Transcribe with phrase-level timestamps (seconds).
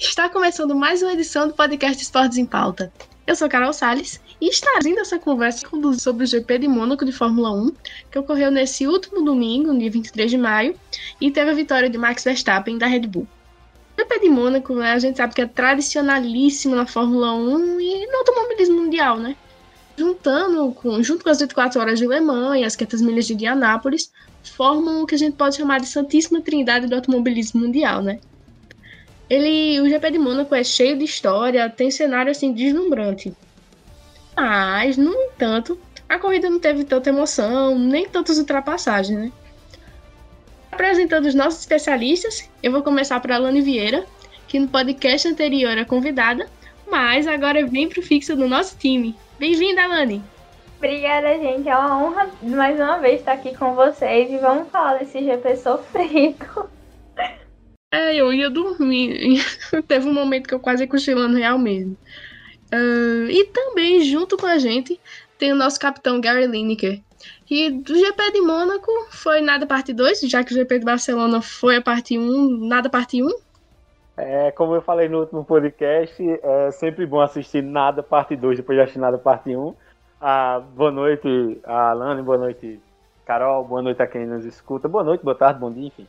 [0.00, 2.92] Está começando mais uma edição do podcast Esportes em Pauta.
[3.26, 5.66] Eu sou Carol Sales e estarei essa conversa
[5.98, 7.72] sobre o GP de Mônaco de Fórmula 1,
[8.08, 10.76] que ocorreu nesse último domingo, dia 23 de maio,
[11.20, 13.26] e teve a vitória de Max Verstappen da Red Bull.
[13.96, 18.06] O GP de Mônaco, né, a gente sabe que é tradicionalíssimo na Fórmula 1 e
[18.06, 19.34] no automobilismo mundial, né?
[19.96, 23.34] Juntando com, junto com as 24 horas de Le Mans e as 500 milhas de
[23.34, 24.12] Indianápolis,
[24.44, 28.20] formam o que a gente pode chamar de Santíssima Trindade do automobilismo mundial, né?
[29.28, 33.32] Ele, o GP de Mônaco é cheio de história, tem cenário assim deslumbrante.
[34.34, 35.78] Mas, no entanto,
[36.08, 39.32] a corrida não teve tanta emoção, nem tantas ultrapassagens, né?
[40.72, 44.06] Apresentando os nossos especialistas, eu vou começar por Alane Vieira,
[44.46, 46.48] que no podcast anterior é convidada,
[46.90, 49.14] mas agora vem pro fixo do nosso time.
[49.38, 50.22] Bem-vinda, Alane!
[50.78, 51.68] Obrigada, gente.
[51.68, 55.56] É uma honra mais uma vez estar aqui com vocês e vamos falar desse GP
[55.56, 56.70] sofrido.
[57.90, 59.42] É, eu ia dormir.
[59.88, 61.96] Teve um momento que eu quase cochilando real mesmo.
[62.72, 65.00] Uh, e também, junto com a gente,
[65.38, 67.00] tem o nosso capitão Gary Lineker.
[67.50, 71.40] E do GP de Mônaco foi nada parte 2, já que o GP de Barcelona
[71.40, 73.28] foi a parte 1, nada parte 1.
[74.18, 78.76] É, como eu falei no último podcast, é sempre bom assistir nada parte 2 depois
[78.76, 79.74] de assistir nada parte 1.
[80.20, 82.78] Ah, boa noite, Alane, boa noite,
[83.24, 84.88] Carol, boa noite a quem nos escuta.
[84.88, 86.06] Boa noite, boa tarde, bom dia, enfim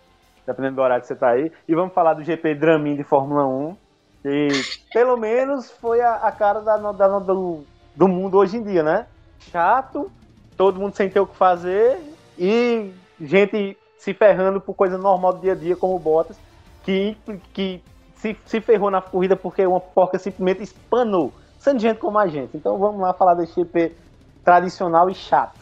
[0.50, 1.52] dependendo do horário que você tá aí.
[1.68, 3.78] E vamos falar do GP Dramin de Fórmula 1,
[4.24, 4.50] que
[4.92, 7.64] pelo menos foi a, a cara da, da, do,
[7.96, 9.06] do mundo hoje em dia, né?
[9.40, 10.12] Chato,
[10.58, 12.00] todo mundo sem ter o que fazer
[12.38, 16.38] e gente se ferrando por coisa normal do dia a dia, como o Bottas,
[16.84, 17.16] que,
[17.54, 17.84] que
[18.16, 22.58] se, se ferrou na corrida porque uma porca simplesmente espanou, sendo gente como a gente.
[22.58, 23.96] Então vamos lá falar desse GP
[24.44, 25.59] tradicional e chato.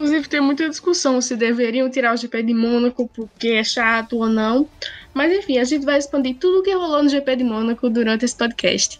[0.00, 4.30] Inclusive, tem muita discussão se deveriam tirar o GP de Mônaco porque é chato ou
[4.30, 4.66] não.
[5.12, 8.24] Mas enfim, a gente vai expandir tudo o que rolou no GP de Mônaco durante
[8.24, 8.98] esse podcast.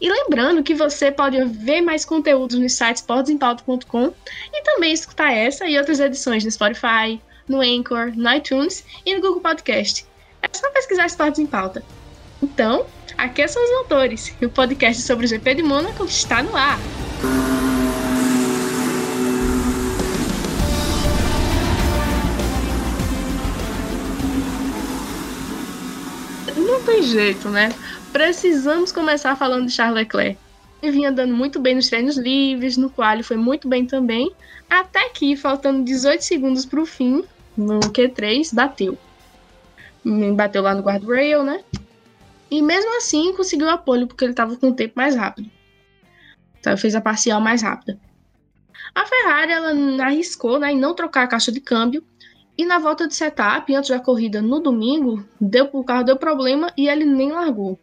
[0.00, 4.12] E lembrando que você pode ver mais conteúdos no site esportesempauta.com
[4.52, 9.20] e também escutar essa e outras edições no Spotify, no Anchor, no iTunes e no
[9.20, 10.06] Google Podcast.
[10.40, 11.82] É só pesquisar Esportes em Pauta.
[12.40, 12.86] Então,
[13.18, 16.78] aqui são os autores e o podcast sobre o GP de Mônaco está no ar.
[27.06, 27.70] Jeito, né?
[28.12, 30.38] Precisamos começar falando de Charles Leclerc.
[30.82, 34.30] Ele vinha dando muito bem nos treinos livres, no qual foi muito bem também,
[34.68, 37.24] até que, faltando 18 segundos para o fim,
[37.56, 38.98] no Q3, bateu.
[40.34, 41.64] Bateu lá no guardrail, né?
[42.50, 45.50] E mesmo assim conseguiu apoio, porque ele estava com o tempo mais rápido.
[46.60, 47.98] Então fez a parcial mais rápida.
[48.94, 52.04] A Ferrari ela arriscou né, em não trocar a caixa de câmbio
[52.58, 56.72] e na volta de setup, antes da corrida no domingo, deu, o carro deu problema
[56.76, 57.78] e ele nem largou.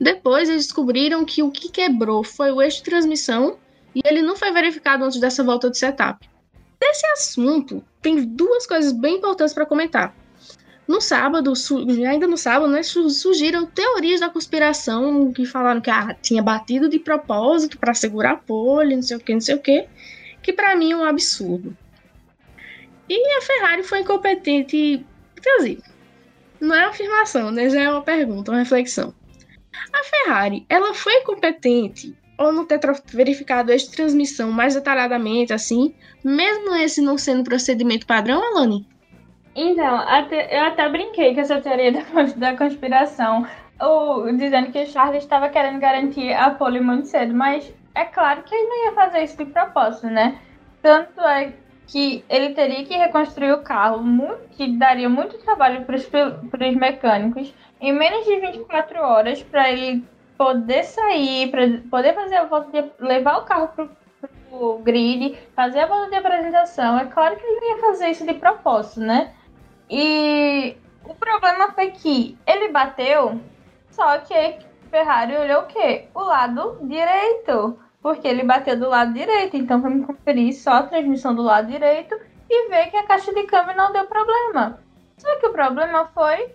[0.00, 3.58] Depois eles descobriram que o que quebrou foi o eixo de transmissão
[3.94, 6.28] e ele não foi verificado antes dessa volta de setup.
[6.80, 10.14] Nesse assunto, tem duas coisas bem importantes para comentar.
[10.88, 11.52] No sábado,
[12.08, 16.98] ainda no sábado, né, surgiram teorias da conspiração que falaram que ah, tinha batido de
[16.98, 19.86] propósito para segurar a pole, não sei o que, não sei o que,
[20.42, 21.76] que para mim é um absurdo.
[23.14, 25.04] E a Ferrari foi incompetente.
[25.58, 25.78] Dizer,
[26.60, 27.68] não é uma afirmação, né?
[27.68, 29.12] Já é uma pergunta, uma reflexão.
[29.92, 32.80] A Ferrari, ela foi competente ou não ter
[33.12, 38.86] verificado esta transmissão mais detalhadamente, assim, mesmo esse não sendo procedimento padrão, Alane?
[39.54, 42.00] Então, até, eu até brinquei com essa teoria da,
[42.36, 43.46] da conspiração,
[43.80, 48.42] ou dizendo que o Charles estava querendo garantir a pole muito cedo, mas é claro
[48.42, 50.38] que ele não ia fazer isso de propósito, né?
[50.80, 51.52] Tanto é
[51.92, 54.02] que ele teria que reconstruir o carro,
[54.52, 60.02] que daria muito trabalho para os mecânicos, em menos de 24 horas, para ele
[60.38, 63.88] poder sair, para poder fazer a volta de levar o carro para
[64.50, 66.98] o grid, fazer a volta de apresentação.
[66.98, 69.34] É claro que ele ia fazer isso de propósito, né?
[69.90, 70.74] E
[71.04, 73.38] o problema foi que ele bateu,
[73.90, 74.56] só que
[74.90, 76.08] Ferrari olhou o quê?
[76.14, 79.56] O lado direito porque ele bateu do lado direito.
[79.56, 82.18] Então vamos conferir só a transmissão do lado direito
[82.50, 84.80] e ver que a caixa de câmbio não deu problema.
[85.16, 86.54] Só que o problema foi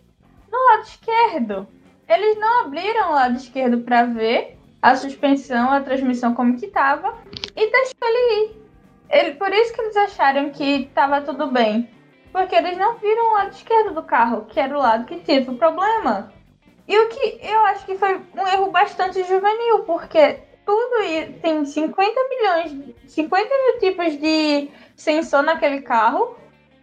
[0.52, 1.68] no lado esquerdo.
[2.08, 7.18] Eles não abriram o lado esquerdo para ver a suspensão, a transmissão como que estava
[7.56, 8.68] e deixou ele ir.
[9.10, 11.90] Ele, por isso que eles acharam que estava tudo bem.
[12.32, 15.50] Porque eles não viram o lado esquerdo do carro, que era o lado que teve
[15.50, 16.32] o problema.
[16.88, 21.64] E o que eu acho que foi um erro bastante juvenil, porque tudo e tem
[21.64, 26.36] 50 milhões, 50 mil tipos de sensor naquele carro.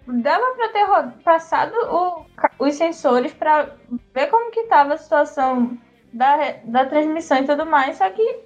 [0.07, 2.27] Dava para ter passado o,
[2.59, 3.77] os sensores para
[4.15, 5.79] ver como que estava a situação
[6.13, 8.43] da, da transmissão e tudo mais, só que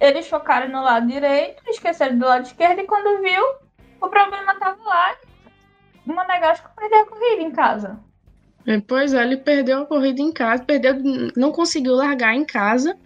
[0.00, 3.44] eles focaram no lado direito, esqueceram do lado esquerdo, e quando viu,
[4.00, 5.16] o problema estava lá.
[6.06, 7.98] O Monegasco perdeu a corrida em casa.
[8.66, 10.94] É, pois é, ele perdeu a corrida em casa, perdeu,
[11.36, 12.96] não conseguiu largar em casa.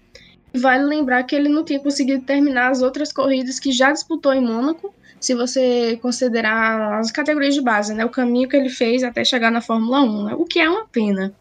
[0.55, 4.41] Vale lembrar que ele não tinha conseguido terminar as outras corridas que já disputou em
[4.41, 8.05] Mônaco, se você considerar as categorias de base, né?
[8.05, 10.35] O caminho que ele fez até chegar na Fórmula 1, né?
[10.35, 11.33] o que é uma pena.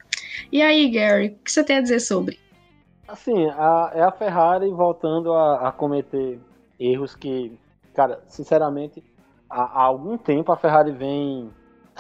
[0.52, 2.38] E aí, Gary, o que você tem a dizer sobre?
[3.08, 6.40] Assim, a, é a Ferrari voltando a, a, cometer
[6.80, 7.58] erros que,
[7.96, 9.04] cara, sinceramente,
[9.50, 11.50] há, há, algum tempo a Ferrari vem,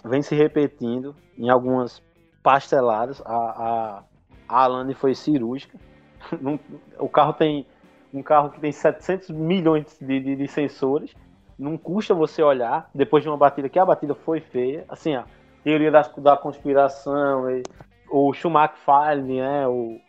[0.05, 2.03] vem se repetindo em algumas
[2.43, 3.21] pasteladas.
[3.25, 4.03] A, a,
[4.47, 5.79] a Alane foi cirúrgica.
[6.99, 7.65] o carro tem
[8.13, 11.13] um carro que tem 700 milhões de, de, de, sensores.
[11.57, 14.85] Não custa você olhar depois de uma batida que a batida foi feia.
[14.89, 15.25] Assim, a
[15.63, 17.63] teoria da, da conspiração, e,
[18.09, 19.67] o Schumacher fale, né?
[19.67, 19.99] O,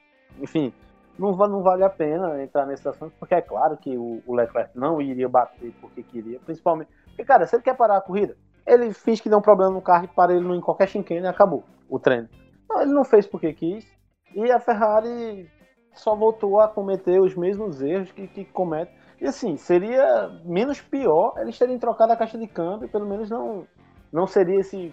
[0.40, 0.72] enfim,
[1.18, 4.70] não, não vale a pena entrar nesse assunto, porque é claro que o, o Leclerc
[4.78, 6.90] não iria bater porque queria, principalmente.
[7.06, 8.36] Porque, cara, se ele quer parar a corrida,
[8.66, 11.28] ele finge que deu um problema no carro e para ele em qualquer chinquene e
[11.28, 12.28] acabou o treino.
[12.68, 13.86] Não, ele não fez porque quis.
[14.34, 15.50] E a Ferrari
[15.94, 18.92] só voltou a cometer os mesmos erros que, que comete.
[19.20, 23.66] E assim, seria menos pior eles terem trocado a caixa de câmbio, pelo menos não,
[24.12, 24.92] não seria esse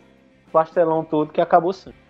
[0.52, 2.08] pastelão todo que acabou sendo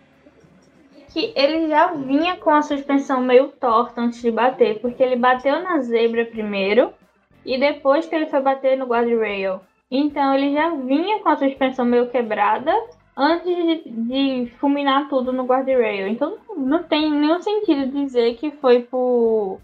[1.18, 5.64] que ele já vinha com a suspensão meio torta antes de bater, porque ele bateu
[5.64, 6.94] na zebra primeiro
[7.44, 9.60] e depois que ele foi bater no guardrail.
[9.90, 12.72] Então ele já vinha com a suspensão meio quebrada
[13.18, 16.08] antes de, de fulminar tudo no guardrail.
[16.08, 19.60] Então não tem nenhum sentido dizer que foi por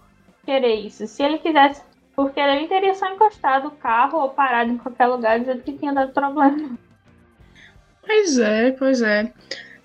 [0.45, 1.05] querer isso.
[1.07, 1.83] Se ele quisesse
[2.15, 5.73] por querer, ele teria só encostado o carro ou parado em qualquer lugar dizendo que
[5.73, 6.77] tinha dado problema.
[8.05, 9.31] Pois é, pois é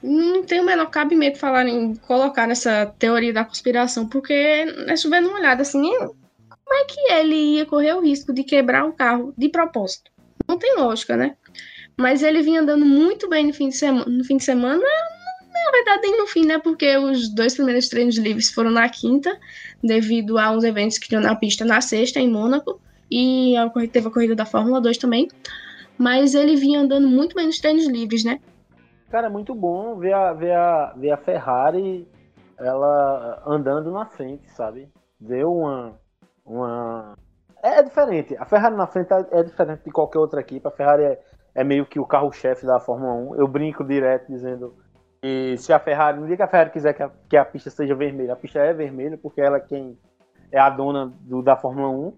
[0.02, 5.22] não tem o menor cabimento falar em colocar nessa teoria da conspiração, porque é chover
[5.22, 9.34] uma olhada assim, como é que ele ia correr o risco de quebrar o carro
[9.36, 10.10] de propósito?
[10.46, 11.36] Não tem lógica, né?
[11.98, 15.70] Mas ele vinha andando muito bem no fim de semana, no fim de semana, na
[15.72, 16.58] verdade nem no fim, né?
[16.58, 19.36] Porque os dois primeiros treinos livres foram na quinta,
[19.82, 22.80] devido a uns eventos que tinham na pista na sexta, em Mônaco,
[23.10, 23.54] e
[23.90, 25.28] teve a corrida da Fórmula 2 também.
[25.98, 28.40] Mas ele vinha andando muito bem nos treinos livres, né?
[29.10, 32.06] Cara, é muito bom ver a, ver a, ver a Ferrari
[32.58, 34.88] ela andando na frente, sabe?
[35.20, 35.98] Ver uma.
[36.44, 37.16] uma...
[37.62, 38.36] É, é diferente.
[38.36, 40.66] A Ferrari na frente é, é diferente de qualquer outra equipe.
[40.68, 41.20] A Ferrari é,
[41.54, 43.36] é meio que o carro-chefe da Fórmula 1.
[43.36, 44.74] Eu brinco direto dizendo
[45.20, 47.70] que se a Ferrari, no dia que a Ferrari quiser que a, que a pista
[47.70, 49.98] seja vermelha, a pista é vermelha, porque ela é quem
[50.52, 52.12] é a dona do, da Fórmula 1.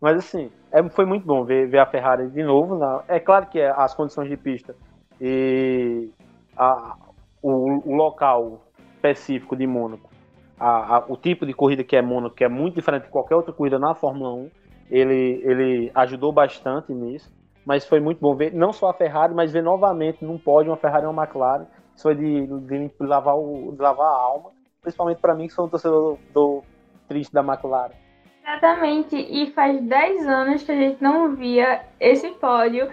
[0.00, 2.76] Mas assim, é, foi muito bom ver, ver a Ferrari de novo.
[2.76, 4.74] Na, é claro que as condições de pista
[5.20, 6.10] e
[6.56, 6.96] a,
[7.42, 8.62] o, o, local
[8.94, 10.10] específico de Mônaco,
[10.58, 13.52] a, o tipo de corrida que é Mônaco, que é muito diferente de qualquer outra
[13.52, 14.50] corrida na Fórmula 1,
[14.90, 17.32] ele, ele ajudou bastante nisso.
[17.66, 20.78] Mas foi muito bom ver não só a Ferrari, mas ver novamente num pódio uma
[20.78, 21.66] Ferrari e uma McLaren.
[21.94, 25.66] Isso foi de, de lavar, o, de lavar a alma, principalmente para mim, que sou
[25.66, 26.62] um torcedor do,
[27.08, 27.94] triste da McLaren.
[28.42, 32.88] Exatamente, e faz 10 anos que a gente não via esse pódio.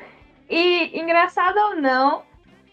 [0.49, 2.23] E engraçado ou não,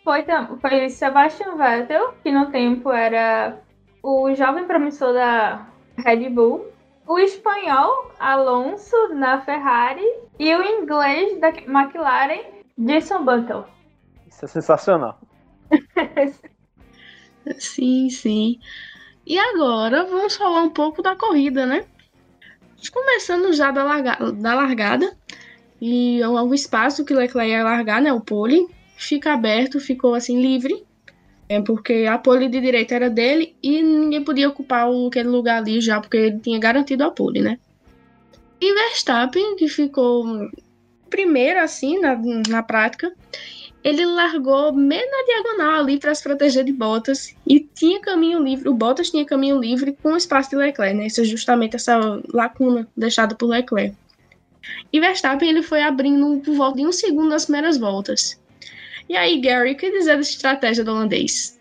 [0.03, 0.25] foi,
[0.61, 3.59] foi Sebastian Vettel, que no tempo era
[4.03, 5.67] o jovem promissor da
[5.99, 6.67] Red Bull,
[7.11, 10.07] o espanhol Alonso na Ferrari
[10.39, 12.45] e o inglês da McLaren,
[12.79, 13.65] Jason Button.
[14.29, 15.19] Isso é sensacional.
[17.59, 18.61] sim, sim.
[19.27, 21.85] E agora vamos falar um pouco da corrida, né?
[22.93, 25.13] Começando já da, larga, da largada
[25.83, 28.13] e o espaço que Leclerc ia largar, né?
[28.13, 30.87] O pole fica aberto, ficou assim livre,
[31.51, 35.81] é porque a pole de direita era dele e ninguém podia ocupar aquele lugar ali
[35.81, 37.59] já, porque ele tinha garantido a pole, né?
[38.61, 40.49] E Verstappen, que ficou
[41.11, 42.17] primeiro assim na,
[42.49, 43.13] na prática,
[43.83, 48.69] ele largou meio na diagonal ali para se proteger de Bottas e tinha caminho livre,
[48.69, 51.09] o Bottas tinha caminho livre com espaço de Leclerc, né?
[51.09, 51.99] Isso é justamente essa
[52.33, 53.97] lacuna deixada por Leclerc.
[54.93, 58.40] E Verstappen ele foi abrindo por volta de um segundo nas primeiras voltas.
[59.11, 61.61] E aí, Gary, o que dizer dessa estratégia do holandês?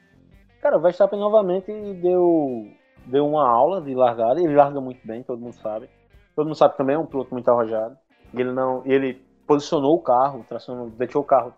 [0.62, 2.68] Cara, o Verstappen novamente deu,
[3.08, 4.40] deu uma aula de largada.
[4.40, 5.90] Ele larga muito bem, todo mundo sabe.
[6.36, 7.98] Todo mundo sabe também é um piloto muito arrojado.
[8.36, 9.16] Ele não, ele
[9.48, 11.52] posicionou o carro, tracionou, deixou o carro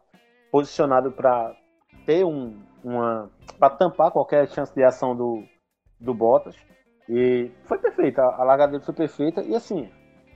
[0.49, 1.53] posicionado para
[2.05, 3.29] ter um, uma,
[3.59, 5.43] para tampar qualquer chance de ação do,
[5.99, 6.55] do Bottas.
[7.09, 9.43] E foi perfeita, a largada dele foi perfeita.
[9.43, 9.91] E assim,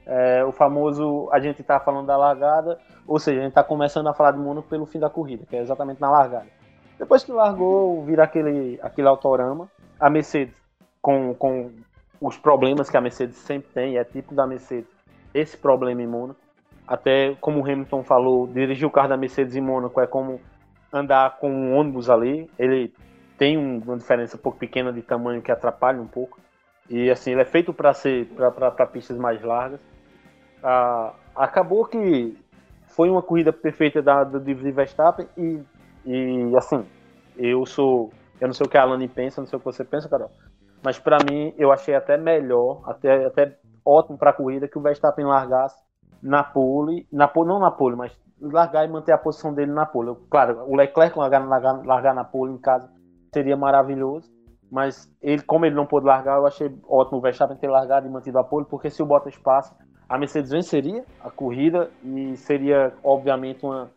[0.05, 4.07] é, o famoso, a gente está falando da largada, ou seja, a gente está começando
[4.07, 6.47] a falar de Mônaco pelo fim da corrida, que é exatamente na largada.
[6.97, 9.69] Depois que largou, vira aquele, aquele autorama,
[9.99, 10.55] a Mercedes
[11.01, 11.71] com, com
[12.21, 14.89] os problemas que a Mercedes sempre tem, é tipo da Mercedes,
[15.33, 16.39] esse problema em Mônaco.
[16.87, 20.39] Até como o Hamilton falou, dirigir o carro da Mercedes em Mônaco é como
[20.93, 22.49] andar com um ônibus ali.
[22.57, 22.93] Ele
[23.37, 26.39] tem uma diferença um pouco pequena de tamanho que atrapalha um pouco.
[26.89, 29.79] E assim, ele é feito para ser para pistas mais largas.
[30.67, 32.35] Ah, acabou que
[32.87, 34.39] foi uma corrida perfeita da, do
[34.73, 35.61] Verstappen e,
[36.03, 36.83] e assim,
[37.37, 38.11] eu sou.
[38.41, 40.31] Eu não sei o que a Alane pensa, não sei o que você pensa, Carol.
[40.83, 44.81] Mas para mim, eu achei até melhor, até, até ótimo para a corrida que o
[44.81, 45.79] Verstappen largasse
[46.19, 49.85] na pole, na pole, não na pole, mas largar e manter a posição dele na
[49.85, 50.15] pole.
[50.31, 52.89] Claro, o Leclerc largar, largar, largar na pole em casa
[53.31, 54.31] seria maravilhoso,
[54.71, 58.09] mas ele, como ele não pôde largar, eu achei ótimo o Verstappen ter largado e
[58.09, 59.75] mantido a pole, porque se o Bottas passa,
[60.07, 63.91] a Mercedes venceria a corrida e seria, obviamente, uma,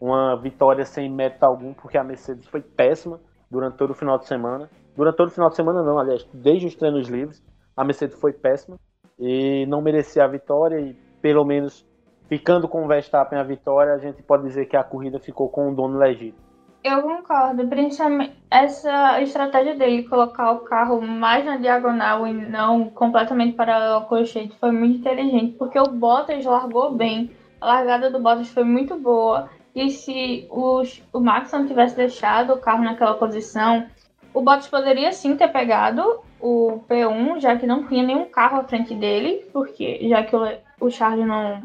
[0.00, 4.26] uma vitória sem mérito algum, porque a Mercedes foi péssima durante todo o final de
[4.26, 4.68] semana.
[4.96, 7.42] Durante todo o final de semana, não, aliás, desde os treinos livres,
[7.76, 8.76] a Mercedes foi péssima
[9.18, 10.80] e não merecia a vitória.
[10.80, 11.86] E pelo menos
[12.28, 15.70] ficando com o Verstappen a vitória, a gente pode dizer que a corrida ficou com
[15.70, 16.41] o dono legítimo.
[16.84, 23.54] Eu concordo, principalmente essa estratégia dele colocar o carro mais na diagonal e não completamente
[23.54, 28.48] paralelo ao colchete foi muito inteligente, porque o Bottas largou bem, a largada do Bottas
[28.48, 33.86] foi muito boa, e se os, o Max não tivesse deixado o carro naquela posição,
[34.34, 38.64] o Bottas poderia sim ter pegado o P1, já que não tinha nenhum carro à
[38.64, 40.42] frente dele, porque já que o,
[40.80, 41.62] o Charles não,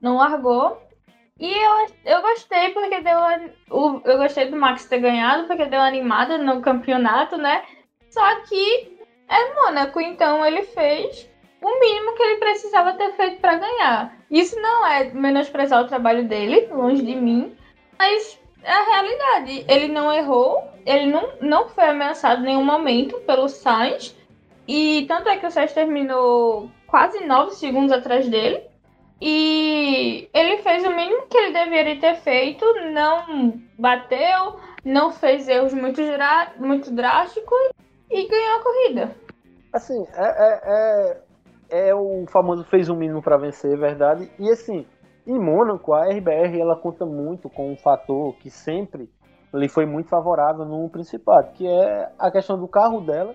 [0.00, 0.80] não largou,
[1.38, 3.18] e eu, eu gostei porque deu.
[4.04, 7.62] Eu gostei do Max ter ganhado, porque deu animada no campeonato, né?
[8.08, 8.96] Só que
[9.28, 11.28] é Mônaco, então ele fez
[11.60, 14.16] o mínimo que ele precisava ter feito para ganhar.
[14.30, 17.54] Isso não é menosprezar o trabalho dele, longe de mim,
[17.98, 19.64] mas é a realidade.
[19.68, 24.16] Ele não errou, ele não, não foi ameaçado em nenhum momento pelo Sainz.
[24.66, 28.62] E tanto é que o Sainz terminou quase 9 segundos atrás dele.
[29.20, 35.72] E ele fez o mínimo que ele deveria ter feito, não bateu, não fez erros
[35.72, 36.00] muito,
[36.58, 37.70] muito drásticos
[38.10, 39.16] e ganhou a corrida.
[39.72, 40.60] Assim, é, é,
[41.70, 44.30] é, é o famoso fez o mínimo para vencer, é verdade.
[44.38, 44.86] E assim,
[45.26, 49.10] em Mônaco, a RBR ela conta muito com um fator que sempre
[49.52, 53.34] lhe foi muito favorável no Principado, que é a questão do carro dela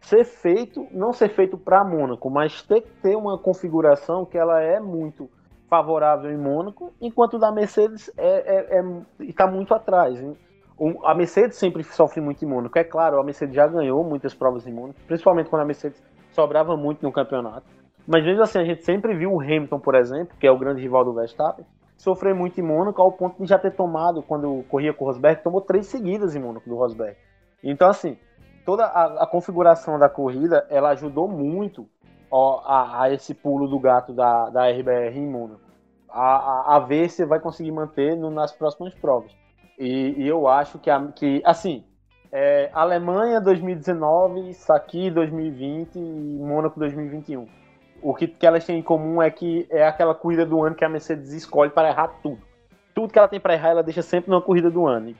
[0.00, 4.60] ser feito, não ser feito para Mônaco, mas ter que ter uma configuração que ela
[4.60, 5.28] é muito
[5.68, 8.84] favorável em Mônaco, enquanto da Mercedes está é, é,
[9.28, 10.20] é, tá muito atrás.
[10.20, 10.36] Hein?
[11.04, 12.76] A Mercedes sempre sofre muito em Mônaco.
[12.78, 16.02] É claro, a Mercedes já ganhou muitas provas em Mônaco, principalmente quando a Mercedes
[16.32, 17.66] sobrava muito no campeonato.
[18.06, 20.80] Mas mesmo assim, a gente sempre viu o Hamilton, por exemplo, que é o grande
[20.80, 21.64] rival do Verstappen,
[21.96, 25.42] sofrer muito em Mônaco ao ponto de já ter tomado, quando corria com o Rosberg,
[25.42, 27.16] tomou três seguidas em Mônaco do Rosberg.
[27.62, 28.16] Então, assim,
[28.64, 31.88] toda a, a, configuração da corrida ela ajudou muito
[32.30, 35.60] ó, a, a, esse pulo do gato da, da RBR em Mônaco.
[36.08, 39.32] A, a, ver se vai conseguir manter no, nas próximas provas.
[39.78, 41.84] E, e, eu acho que, a, que assim,
[42.32, 47.46] é, Alemanha 2019, Saki 2020 e Mônaco 2021.
[48.02, 50.84] O que, que elas têm em comum é que é aquela corrida do ano que
[50.84, 52.40] a Mercedes escolhe para errar tudo.
[52.94, 55.14] Tudo que ela tem para errar, ela deixa sempre na corrida do ano.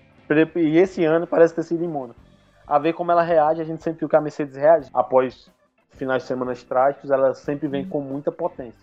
[0.56, 2.29] E esse ano parece ter sido em Mônaco
[2.70, 3.60] a ver como ela reage.
[3.60, 5.50] A gente sempre viu que a Mercedes reage após
[5.90, 8.80] finais de semana trágicos, ela sempre vem com muita potência.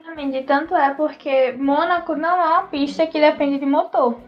[0.00, 4.18] Exatamente, tanto é porque Mônaco não é uma pista que depende de motor.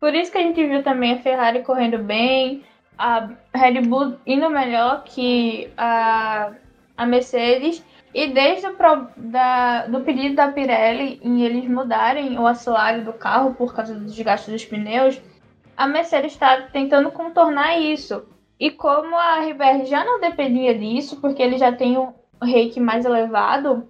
[0.00, 2.64] Por isso que a gente viu também a Ferrari correndo bem,
[2.98, 6.52] a Red Bull indo melhor que a,
[6.96, 7.84] a Mercedes.
[8.12, 13.12] E desde o pro, da, do pedido da Pirelli em eles mudarem o assoalho do
[13.12, 15.22] carro por causa do desgaste dos pneus,
[15.76, 18.26] a Mercedes está tentando contornar isso.
[18.58, 22.12] E como a RBR já não dependia disso, porque ele já tem um
[22.42, 23.88] rake mais elevado,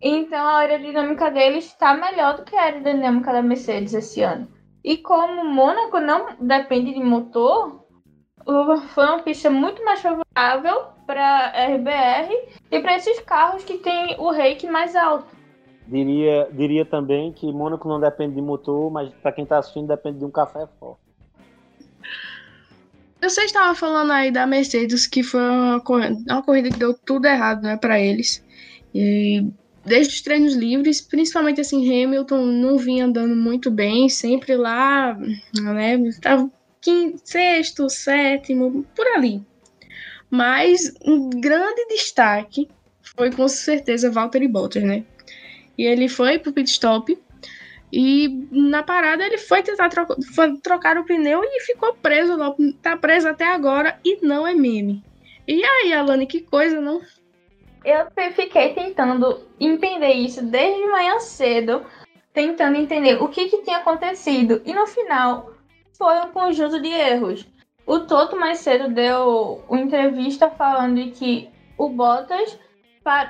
[0.00, 4.48] então a aerodinâmica dele está melhor do que a aerodinâmica da Mercedes esse ano.
[4.84, 7.84] E como o Mônaco não depende de motor,
[8.94, 12.32] foi uma pista muito mais favorável para a RBR
[12.70, 15.26] e para esses carros que têm o rake mais alto.
[15.88, 20.18] Diria, diria também que Mônaco não depende de motor, mas para quem está assistindo depende
[20.18, 21.00] de um café forte.
[23.20, 27.26] Você estava falando aí da Mercedes que foi uma corrida, uma corrida que deu tudo
[27.26, 28.44] errado, né, para eles.
[28.94, 29.46] E
[29.84, 35.18] desde os treinos livres, principalmente assim, Hamilton não vinha andando muito bem, sempre lá,
[35.54, 39.42] né, estava quinto, sexto, sétimo, por ali.
[40.30, 42.68] Mas um grande destaque
[43.16, 45.04] foi com certeza Valtteri Bottas, né?
[45.78, 47.16] E ele foi pro pit stop
[47.98, 52.36] e na parada ele foi tentar trocar, foi trocar o pneu e ficou preso,
[52.82, 55.02] tá preso até agora e não é meme.
[55.48, 57.00] E aí, Alane, que coisa, não?
[57.82, 61.86] Eu fiquei tentando entender isso desde manhã cedo,
[62.34, 64.60] tentando entender o que, que tinha acontecido.
[64.66, 65.54] E no final,
[65.96, 67.46] foi um conjunto de erros.
[67.86, 71.48] O Toto mais cedo deu uma entrevista falando que
[71.78, 72.58] o Bottas,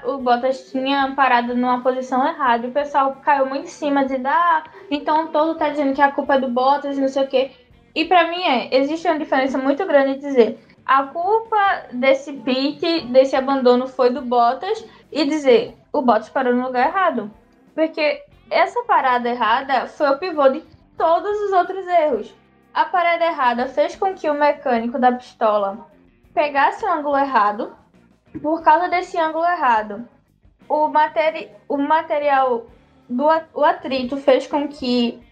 [0.05, 2.67] o Bottas tinha parado numa posição errada.
[2.67, 6.03] E o pessoal caiu muito em cima de ah, então o Toto tá dizendo que
[6.03, 7.51] a culpa é do Bottas e não sei o quê.
[7.95, 13.07] E para mim é, existe uma diferença muito grande de dizer a culpa desse pit,
[13.09, 17.31] desse abandono foi do Bottas e dizer o Bottas parou no lugar errado.
[17.75, 20.63] Porque essa parada errada foi o pivô de
[20.97, 22.33] todos os outros erros.
[22.73, 25.87] A parada errada fez com que o mecânico da pistola
[26.33, 27.75] pegasse o ângulo errado.
[28.43, 30.09] Por causa desse ângulo errado,
[30.69, 32.67] o, materi o material
[33.09, 35.23] do o atrito fez com que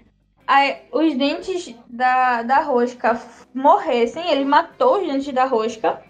[0.46, 3.20] a, os dentes da, da rosca
[3.52, 4.30] morressem.
[4.30, 6.02] Ele matou os dentes da rosca.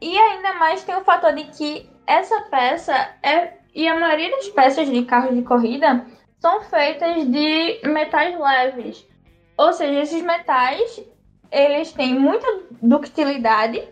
[0.00, 3.54] E ainda mais tem o fator de que essa peça é.
[3.74, 6.06] E a maioria das peças de carros de corrida
[6.40, 9.06] são feitas de metais leves.
[9.56, 11.02] Ou seja, esses metais,
[11.50, 12.46] eles têm muita
[12.82, 13.86] ductilidade,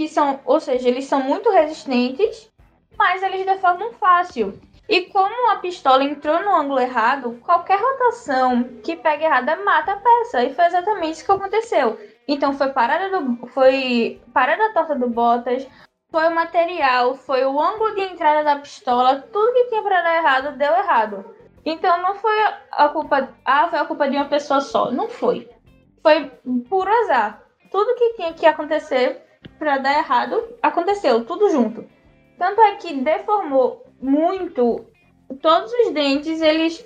[0.00, 2.50] que são, ou seja, eles são muito resistentes,
[2.96, 4.58] mas eles deformam fácil.
[4.88, 9.96] E como a pistola entrou no ângulo errado, qualquer rotação que pegue errada mata a
[9.96, 10.42] peça.
[10.42, 12.00] E foi exatamente isso que aconteceu.
[12.26, 15.68] Então foi parada do, foi parada torta do Bottas,
[16.10, 20.16] foi o material, foi o ângulo de entrada da pistola, tudo que tinha para dar
[20.16, 21.26] errado deu errado.
[21.62, 22.40] Então não foi
[22.72, 23.28] a culpa.
[23.44, 24.90] Ah, foi a culpa de uma pessoa só.
[24.90, 25.46] Não foi.
[26.02, 26.24] Foi
[26.70, 27.42] puro azar.
[27.70, 29.28] Tudo que tinha que acontecer
[29.60, 31.84] para dar errado aconteceu, tudo junto.
[32.38, 34.86] Tanto é que deformou muito.
[35.42, 36.84] Todos os dentes eles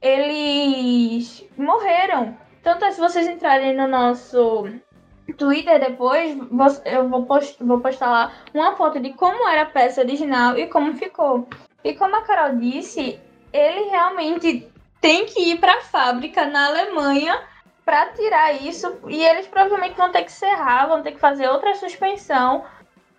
[0.00, 2.36] eles morreram.
[2.62, 4.66] Tanto é se vocês entrarem no nosso
[5.38, 6.36] Twitter depois,
[6.84, 10.66] eu vou, post, vou postar lá uma foto de como era a peça original e
[10.66, 11.48] como ficou.
[11.82, 13.18] E como a Carol disse,
[13.52, 17.40] ele realmente tem que ir para a fábrica na Alemanha
[17.84, 21.74] para tirar isso e eles provavelmente vão ter que serrar, vão ter que fazer outra
[21.74, 22.64] suspensão,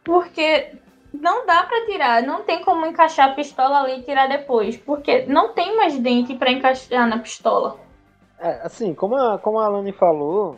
[0.04, 0.71] porque
[1.13, 5.26] não dá para tirar, não tem como encaixar a pistola ali e tirar depois, porque
[5.26, 7.78] não tem mais dente para encaixar na pistola.
[8.39, 10.58] É, assim, como a, como a Alane falou,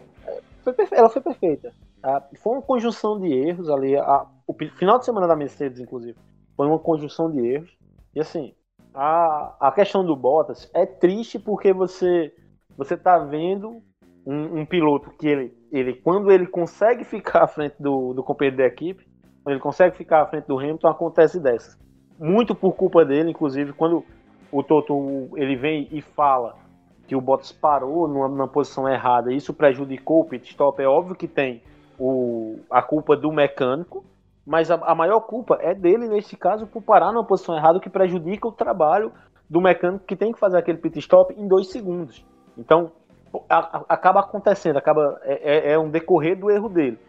[0.63, 1.73] foi ela foi perfeita.
[2.01, 2.23] Tá?
[2.41, 3.95] Foi uma conjunção de erros ali.
[3.97, 6.17] A, o final de semana da Mercedes, inclusive,
[6.55, 7.77] foi uma conjunção de erros.
[8.13, 8.55] E assim,
[8.93, 12.33] a, a questão do Bottas é triste porque você
[12.77, 13.81] você tá vendo
[14.25, 18.57] um, um, piloto que ele, ele, quando ele consegue ficar à frente do, do companheiro
[18.57, 19.05] da equipe,
[19.43, 21.77] quando ele consegue ficar à frente do Hamilton, acontece dessas.
[22.19, 24.03] Muito por culpa dele, inclusive, quando
[24.51, 26.55] o Toto ele vem e fala
[27.07, 31.15] que o Bottas parou numa, numa posição errada, isso prejudicou o pit stop, é óbvio
[31.15, 31.61] que tem
[31.99, 34.03] o, a culpa do mecânico,
[34.45, 37.89] mas a, a, maior culpa é dele, nesse caso, por parar numa posição errada, que
[37.89, 39.11] prejudica o trabalho
[39.49, 42.25] do mecânico que tem que fazer aquele pit stop em dois segundos.
[42.57, 42.91] Então,
[43.49, 46.99] acaba acontecendo, acaba é, é, é, um decorrer do erro dele.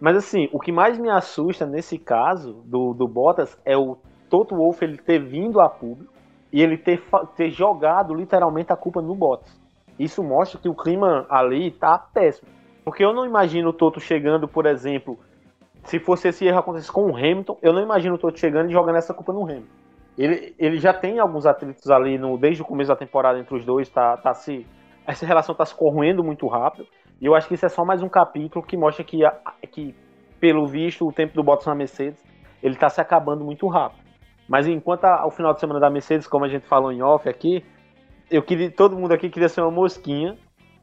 [0.00, 4.56] Mas assim, o que mais me assusta nesse caso do, do Bottas é o Toto
[4.56, 6.12] Wolff ele ter vindo a público
[6.52, 7.02] e ele ter,
[7.36, 9.60] ter jogado literalmente a culpa no Bottas.
[9.98, 12.48] Isso mostra que o clima ali tá péssimo.
[12.84, 15.18] Porque eu não imagino o Toto chegando, por exemplo,
[15.84, 18.72] se fosse esse erro acontecer com o Hamilton, eu não imagino o Toto chegando e
[18.72, 19.80] jogando essa culpa no Hamilton.
[20.16, 23.64] Ele, ele já tem alguns atritos ali no, desde o começo da temporada entre os
[23.64, 24.66] dois, tá, tá se,
[25.10, 26.86] essa relação está se corroendo muito rápido.
[27.20, 29.18] E eu acho que isso é só mais um capítulo que mostra que,
[29.70, 29.94] que
[30.38, 32.24] pelo visto, o tempo do Bottas na Mercedes
[32.62, 34.00] ele está se acabando muito rápido.
[34.48, 37.64] Mas enquanto ao final de semana da Mercedes, como a gente falou em off aqui,
[38.30, 40.36] eu queria, todo mundo aqui queria ser uma mosquinha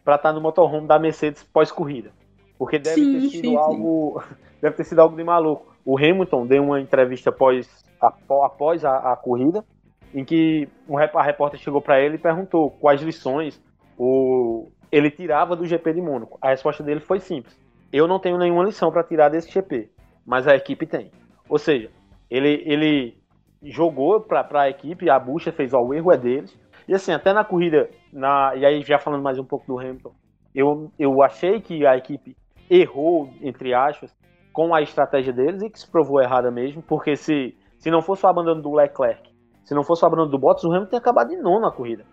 [0.04, 2.12] para estar tá no motorhome da Mercedes pós-corrida.
[2.58, 4.22] Porque deve sim, ter sido sim, algo.
[4.22, 4.36] Sim.
[4.60, 5.72] Deve ter sido algo de maluco.
[5.86, 9.64] O Hamilton deu uma entrevista após, após a, a corrida,
[10.12, 13.62] em que um, a repórter chegou para ele e perguntou quais lições
[13.98, 16.38] o, ele tirava do GP de Mônaco.
[16.42, 17.58] A resposta dele foi simples:
[17.92, 19.90] Eu não tenho nenhuma lição para tirar desse GP,
[20.26, 21.12] mas a equipe tem.
[21.50, 21.90] Ou seja,
[22.30, 23.18] ele, ele
[23.64, 26.58] jogou para a equipe, a bucha fez: ó, o erro é deles.
[26.88, 30.14] E assim, até na corrida, na, e aí já falando mais um pouco do Hamilton,
[30.56, 32.36] eu, eu achei que a equipe
[32.70, 34.16] errou, entre aspas,
[34.54, 38.26] com a estratégia deles e que se provou errada mesmo, porque se, se não fosse
[38.26, 39.30] o abandono do Leclerc,
[39.64, 42.06] se não fosse o abandono do Bottas, o Hamilton tinha acabado de nono na corrida.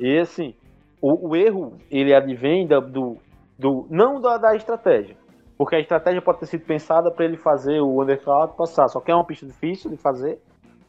[0.00, 0.54] E assim,
[1.02, 3.18] o, o erro, ele advém da, do,
[3.58, 5.16] do, não da, da estratégia,
[5.58, 9.10] porque a estratégia pode ter sido pensada para ele fazer o undercut passar, só que
[9.10, 10.40] é uma pista difícil de fazer,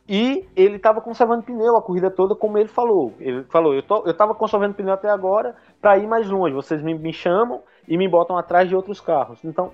[0.08, 3.14] e ele estava conservando pneu a corrida toda, como ele falou.
[3.22, 6.54] Ele falou: Eu, tô, eu tava conservando pneu até agora para ir mais longe.
[6.54, 9.42] Vocês me, me chamam e me botam atrás de outros carros.
[9.46, 9.72] Então,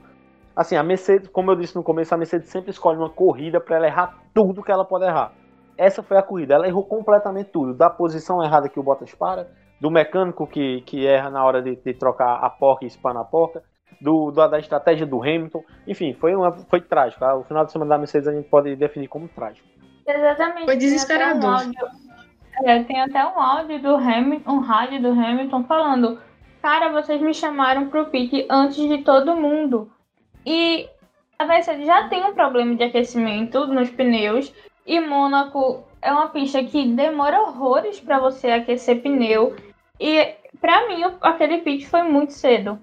[0.60, 3.78] Assim, a Mercedes, como eu disse no começo, a Mercedes sempre escolhe uma corrida para
[3.78, 5.32] ela errar tudo que ela pode errar.
[5.78, 7.74] Essa foi a corrida, ela errou completamente tudo.
[7.74, 9.48] Da posição errada que o Bottas para,
[9.80, 13.26] do mecânico que, que erra na hora de, de trocar a porca e espana a
[13.26, 13.64] porca,
[14.00, 15.64] do, do, da estratégia do Hamilton.
[15.88, 17.20] Enfim, foi, uma, foi trágico.
[17.20, 17.36] Tá?
[17.36, 19.68] O final de semana da Mercedes a gente pode definir como trágico.
[20.08, 20.66] Exatamente.
[20.66, 21.60] Foi desesperador.
[21.60, 22.10] Tem até um áudio,
[22.64, 26.20] é, tem até um áudio do Hamilton, um rádio do Hamilton falando:
[26.62, 29.92] Cara, vocês me chamaram pro pit antes de todo mundo.
[30.46, 30.90] E
[31.38, 34.54] a Mercedes já tem um problema de aquecimento nos pneus.
[34.86, 39.56] E Mônaco é uma pista que demora horrores para você aquecer pneu.
[40.00, 42.80] E para mim, aquele pit foi muito cedo.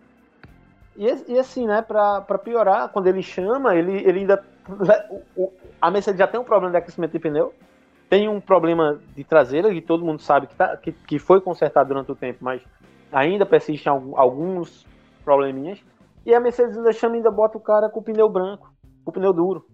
[0.96, 4.44] E, e assim, né, pra, pra piorar, quando ele chama, ele, ele ainda.
[5.36, 7.54] O, a Mercedes já tem um problema de aquecimento de pneu,
[8.08, 11.88] tem um problema de traseira, que todo mundo sabe que, tá, que, que foi consertado
[11.88, 12.62] durante o tempo, mas
[13.12, 14.86] ainda persistem alguns
[15.24, 15.80] probleminhas.
[16.24, 18.72] E a Mercedes ainda chama ainda bota o cara com o pneu branco,
[19.04, 19.66] com o pneu duro,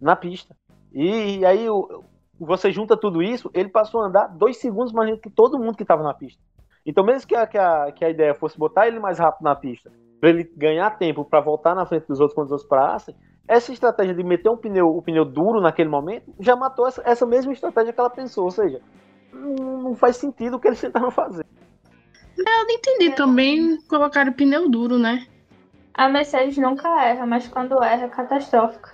[0.00, 0.56] na pista.
[0.92, 2.02] E, e aí o,
[2.38, 5.76] você junta tudo isso, ele passou a andar dois segundos mais lento que todo mundo
[5.76, 6.42] que estava na pista.
[6.84, 9.54] Então, mesmo que a, que, a, que a ideia fosse botar ele mais rápido na
[9.54, 9.90] pista,
[10.20, 13.14] para ele ganhar tempo para voltar na frente dos outros quando os outros parassem,
[13.46, 17.26] essa estratégia de meter um pneu, o pneu duro naquele momento já matou essa, essa
[17.26, 18.44] mesma estratégia que ela pensou.
[18.44, 18.80] Ou seja,
[19.32, 21.44] não, não faz sentido o que eles tentaram fazer.
[22.38, 25.26] Eu não entendi também colocar o pneu duro, né?
[25.92, 28.92] A Mercedes nunca erra, mas quando erra é catastrófica.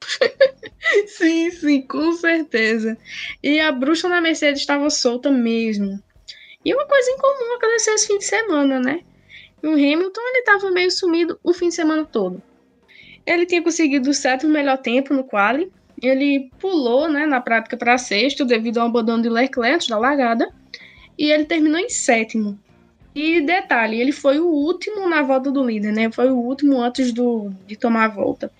[1.06, 2.96] sim, sim, com certeza.
[3.42, 6.00] E a bruxa na Mercedes estava solta mesmo.
[6.64, 9.00] E uma coisa incomum aconteceu esse fim de semana, né?
[9.62, 12.42] O Hamilton ele estava meio sumido o fim de semana todo.
[13.26, 15.70] Ele tinha conseguido o sétimo melhor tempo no quali.
[16.02, 20.52] Ele pulou, né, na prática para sexto devido ao abandono de Leclerc antes da largada.
[21.18, 22.58] E ele terminou em sétimo.
[23.14, 26.10] E detalhe, ele foi o último na volta do líder, né?
[26.10, 28.50] Foi o último antes do, de tomar a volta.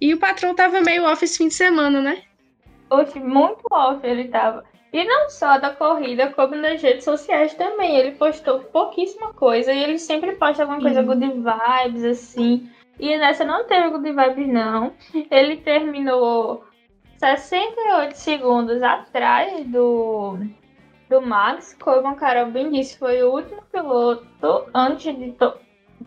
[0.00, 2.22] E o patrão tava meio off esse fim de semana, né?
[2.90, 4.64] Oxe, muito off ele tava.
[4.98, 7.94] E não só da corrida, como nas redes sociais também.
[7.94, 11.06] Ele postou pouquíssima coisa e ele sempre posta alguma coisa uhum.
[11.06, 12.68] good vibes, assim.
[12.98, 14.92] E nessa não teve good vibes, não.
[15.30, 16.64] Ele terminou
[17.16, 20.36] 68 segundos atrás do,
[21.08, 21.76] do Max.
[21.80, 25.54] Como a Carol bem disse, foi o último piloto antes de, to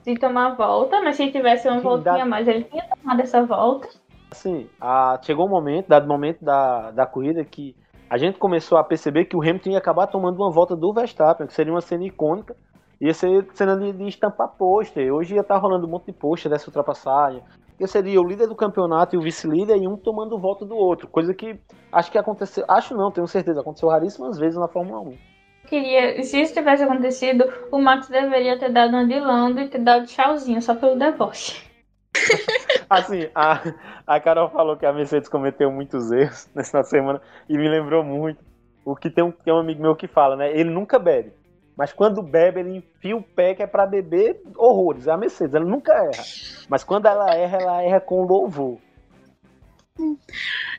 [0.03, 0.99] de tomar a volta.
[1.01, 2.25] Mas se tivesse uma Sim, voltinha dá...
[2.25, 3.87] mais, ele tinha tomado essa volta.
[4.29, 7.73] Assim, a, chegou um momento, dado momento da, da corrida, que
[8.11, 11.47] a gente começou a perceber que o Hamilton ia acabar tomando uma volta do Verstappen,
[11.47, 12.53] que seria uma cena icônica.
[12.99, 15.13] Ia ser cena de, de estampar pôster.
[15.13, 17.41] Hoje ia estar tá rolando um monte de pôster dessa ultrapassagem.
[17.79, 21.07] Eu seria o líder do campeonato e o vice-líder e um tomando volta do outro.
[21.07, 21.57] Coisa que
[21.89, 22.65] acho que aconteceu.
[22.67, 23.61] Acho não, tenho certeza.
[23.61, 25.17] Aconteceu raríssimas vezes na Fórmula 1.
[25.67, 29.79] Queria, se isso tivesse acontecido, o Max deveria ter dado uma de Lando e ter
[29.79, 31.70] dado tchauzinho só pelo deboche.
[32.89, 33.61] Assim, a,
[34.05, 38.43] a Carol falou que a Mercedes cometeu muitos erros nessa semana e me lembrou muito
[38.83, 40.51] o que tem um, tem um amigo meu que fala, né?
[40.51, 41.31] Ele nunca bebe.
[41.77, 45.07] Mas quando bebe, ele enfia o pé que é para beber horrores.
[45.07, 46.23] É a Mercedes, ela nunca erra.
[46.67, 48.77] Mas quando ela erra, ela erra com louvor.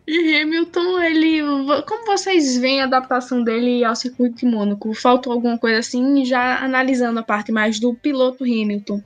[0.07, 1.42] E Hamilton, ele.
[1.87, 4.92] Como vocês veem a adaptação dele ao circuito de Mônaco?
[4.94, 6.24] Faltou alguma coisa assim?
[6.24, 9.00] Já analisando a parte mais do piloto Hamilton.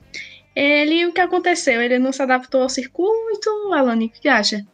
[0.59, 1.79] Ele, o que aconteceu?
[1.79, 4.07] Ele não se adaptou ao circuito, Alane?
[4.07, 4.65] O que acha?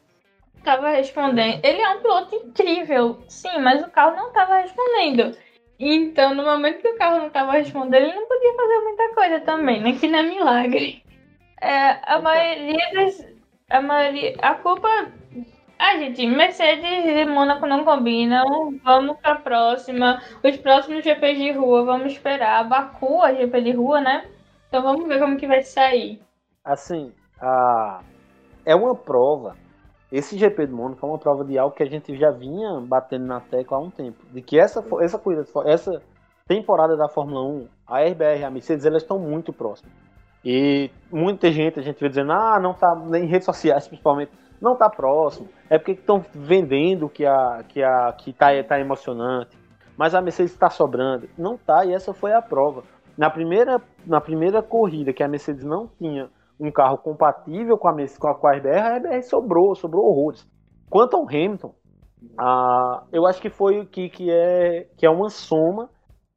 [0.64, 1.60] Tava respondendo.
[1.62, 5.38] Ele é um piloto incrível, sim, mas o carro não tava respondendo.
[5.78, 9.40] Então, no momento que o carro não tava respondendo, ele não podia fazer muita coisa
[9.42, 9.92] também, né?
[10.00, 11.04] Que não é milagre.
[11.62, 13.28] É, a maioria das.
[13.70, 14.38] A maioria.
[14.42, 14.88] A culpa.
[15.78, 18.80] Ah, gente, Mercedes e Mônaco não combinam.
[18.86, 20.22] Vamos pra próxima.
[20.42, 22.64] Os próximos GPs de rua, vamos esperar.
[22.70, 24.24] Baku, a GP de rua, né?
[24.74, 26.20] Então vamos ver como que vai sair.
[26.66, 28.02] Assim, a...
[28.66, 29.56] é uma prova.
[30.12, 33.28] Esse GP do Mônaco é uma prova de algo que a gente já vinha batendo
[33.28, 34.26] na tecla há um tempo.
[34.32, 36.02] De que essa, essa corrida, essa
[36.48, 39.94] temporada da Fórmula 1, a RBR e a Mercedes, elas estão muito próximas.
[40.44, 44.76] E muita gente, a gente vê dizendo, ah, não tá, em redes sociais principalmente, não
[44.76, 45.50] tá próximo.
[45.70, 49.56] É porque estão vendendo que a que a que tá, tá emocionante.
[49.96, 51.30] Mas a Mercedes está sobrando.
[51.38, 52.84] Não tá, e essa foi a prova.
[53.18, 57.94] Na primeira, na primeira corrida que a Mercedes não tinha um carro compatível com a,
[57.94, 60.48] com a, com a RBR, a RBR sobrou, sobrou horrores.
[60.90, 61.74] Quanto ao Hamilton,
[62.38, 65.90] ah, eu acho que foi que, que, é, que é uma soma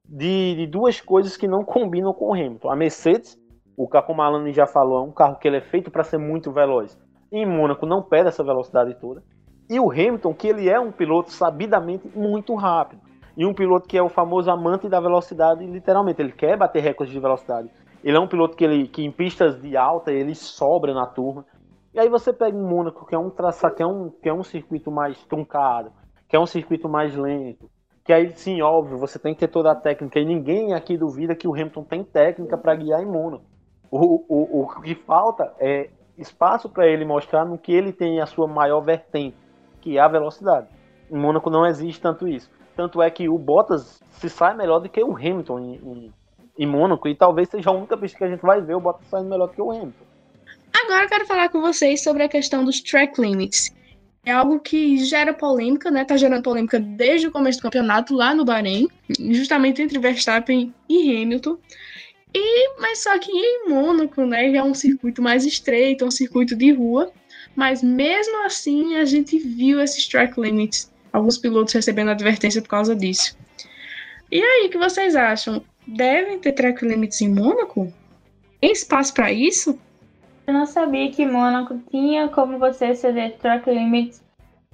[0.05, 2.71] de, de, duas coisas que não combinam com o Hamilton.
[2.71, 3.39] A Mercedes,
[3.77, 6.53] o a Alane já falou, é um carro que ele é feito para ser muito
[6.53, 6.99] veloz.
[7.33, 9.23] Em Mônaco não perde essa velocidade toda.
[9.69, 13.06] E o Hamilton, que ele é um piloto sabidamente muito rápido
[13.37, 17.12] e um piloto que é o famoso amante da velocidade, literalmente, ele quer bater recordes
[17.12, 17.68] de velocidade.
[18.03, 21.44] Ele é um piloto que, ele, que em pistas de alta ele sobra na turma.
[21.92, 24.33] E aí você pega um Mônaco, que é um traçado, que é um, que é
[24.33, 25.92] um circuito mais truncado,
[26.29, 27.68] que é um circuito mais lento.
[28.05, 30.18] Que aí sim, óbvio, você tem que ter toda a técnica.
[30.18, 33.44] E ninguém aqui duvida que o Hamilton tem técnica para guiar em Mônaco.
[33.90, 38.27] O, o, o que falta é espaço para ele mostrar no que ele tem a
[38.27, 39.37] sua maior vertente,
[39.81, 40.68] que é a velocidade.
[41.11, 42.51] Em Mônaco não existe tanto isso.
[42.77, 46.12] Tanto é que o Bottas se sai melhor do que o Hamilton em, em,
[46.59, 49.09] em Mônaco, e talvez seja a única pista que a gente vai ver o Bottas
[49.09, 50.05] saindo melhor do que o Hamilton.
[50.85, 53.75] Agora eu quero falar com vocês sobre a questão dos track limits.
[54.25, 56.05] É algo que gera polêmica, né?
[56.05, 58.89] Tá gerando polêmica desde o começo do campeonato lá no Bahrein,
[59.31, 61.57] justamente entre Verstappen e Hamilton.
[62.35, 66.55] E, mas só que em Mônaco, né, é um circuito mais estreito, é um circuito
[66.55, 67.11] de rua,
[67.55, 72.95] mas mesmo assim a gente viu esses track limits, alguns pilotos recebendo advertência por causa
[72.95, 73.37] disso.
[74.31, 75.62] E aí, o que vocês acham?
[75.87, 77.92] Devem ter track limits em Mônaco?
[78.61, 79.79] Tem espaço para isso?
[80.47, 84.21] Eu não sabia que Mônaco tinha como você ceder track limits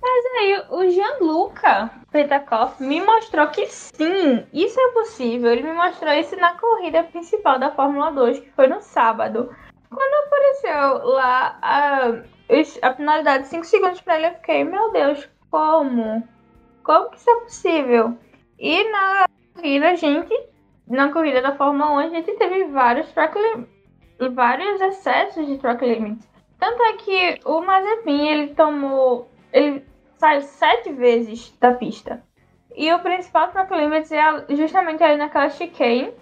[0.02, 5.52] mas aí o Gianluca Petakov me mostrou que sim, isso é possível.
[5.52, 9.54] Ele me mostrou isso na corrida principal da Fórmula 2, que foi no sábado.
[9.88, 12.08] Quando apareceu lá a,
[12.82, 16.26] a penalidade de 5 segundos para ele, eu fiquei, meu Deus, como?
[16.82, 18.18] Como que isso é possível?
[18.58, 20.34] E na corrida, a gente,
[20.88, 23.38] na corrida da Fórmula 1, a gente teve vários track
[24.32, 26.28] vários excessos de track limits.
[26.58, 29.84] Tanto é que o Mazepin, ele tomou ele
[30.14, 32.22] saiu sete vezes da pista.
[32.74, 36.12] E o principal track limits é justamente ali naquela chicane,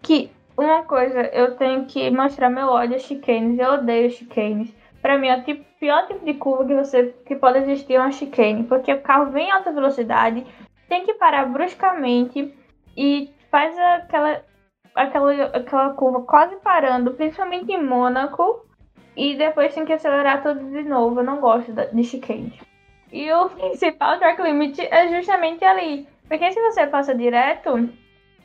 [0.00, 4.72] que uma coisa, eu tenho que mostrar meu ódio a chicanes, eu odeio chicanes.
[5.02, 8.12] Pra mim, é tipo, pior tipo de curva que, você, que pode existir é uma
[8.12, 10.46] chicane, porque o carro vem em alta velocidade,
[10.88, 12.54] tem que parar bruscamente
[12.96, 14.42] e faz aquela,
[14.94, 18.66] aquela, aquela curva quase parando, principalmente em Mônaco,
[19.16, 21.20] e depois tem que acelerar tudo de novo.
[21.20, 22.52] Eu não gosto de chicanes.
[23.10, 26.06] E o principal track limit é justamente ali.
[26.28, 27.88] Porque se você passa direto,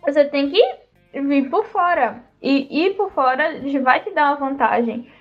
[0.02, 0.62] você tem que
[1.13, 2.24] vir por fora.
[2.41, 5.12] E ir por fora vai te dar uma vantagem.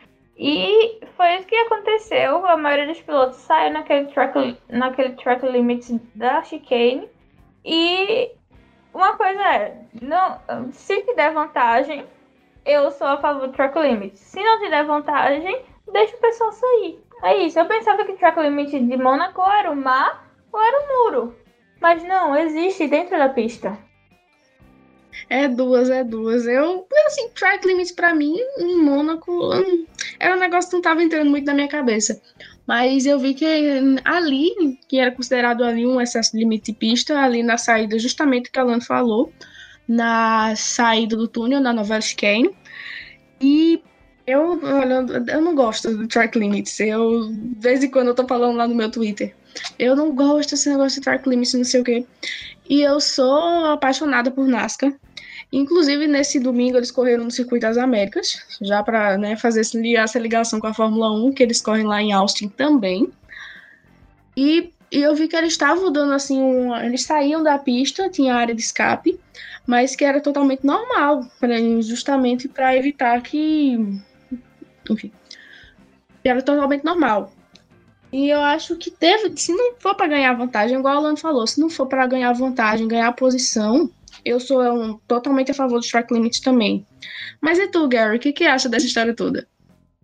[0.43, 2.47] E foi isso que aconteceu.
[2.47, 7.07] A maioria dos pilotos saiu naquele track, naquele track limit da chicane.
[7.63, 8.31] E
[8.95, 10.41] uma coisa é, não,
[10.73, 12.07] se te der vantagem,
[12.65, 14.19] eu sou a favor do track limit.
[14.19, 16.99] Se não te der vantagem, deixa o pessoal sair.
[17.23, 20.81] É isso, eu pensava que o track limit de Mônaco era o mar ou era
[20.81, 21.37] o muro.
[21.83, 23.77] Mas não, existe dentro da pista.
[25.29, 26.47] É duas, é duas.
[26.47, 29.51] Eu, assim, track limit para mim em Mônaco
[30.19, 32.21] era um negócio que não tava entrando muito na minha cabeça.
[32.67, 33.47] Mas eu vi que
[34.05, 38.49] ali, que era considerado ali um excesso de limite de pista, ali na saída, justamente
[38.49, 39.33] o que a Alan falou,
[39.89, 42.51] na saída do túnel, na novela Chicane.
[43.41, 43.83] E
[44.27, 44.61] eu,
[45.27, 46.79] eu não gosto do track limits.
[46.79, 49.35] Eu, de vez em quando, eu tô falando lá no meu Twitter.
[49.79, 52.07] Eu não gosto desse negócio de track limits, não sei o quê.
[52.69, 54.93] E eu sou apaixonada por NASCAR.
[55.53, 59.63] Inclusive, nesse domingo, eles correram no Circuito das Américas, já para né, fazer
[59.97, 63.11] essa ligação com a Fórmula 1, que eles correm lá em Austin também.
[64.37, 68.35] E, e eu vi que eles estavam dando assim, um, eles saíam da pista, tinha
[68.35, 69.19] área de escape,
[69.67, 74.01] mas que era totalmente normal, pra, justamente para evitar que
[74.89, 75.13] enfim.
[76.25, 77.33] Era totalmente normal.
[78.13, 81.47] E eu acho que teve, se não for para ganhar vantagem, igual o Alan falou,
[81.47, 83.89] se não for para ganhar vantagem, ganhar posição,
[84.25, 86.85] eu sou um, totalmente a favor dos track limits também.
[87.41, 89.47] Mas e tu, Gary, o que, que acha dessa história toda?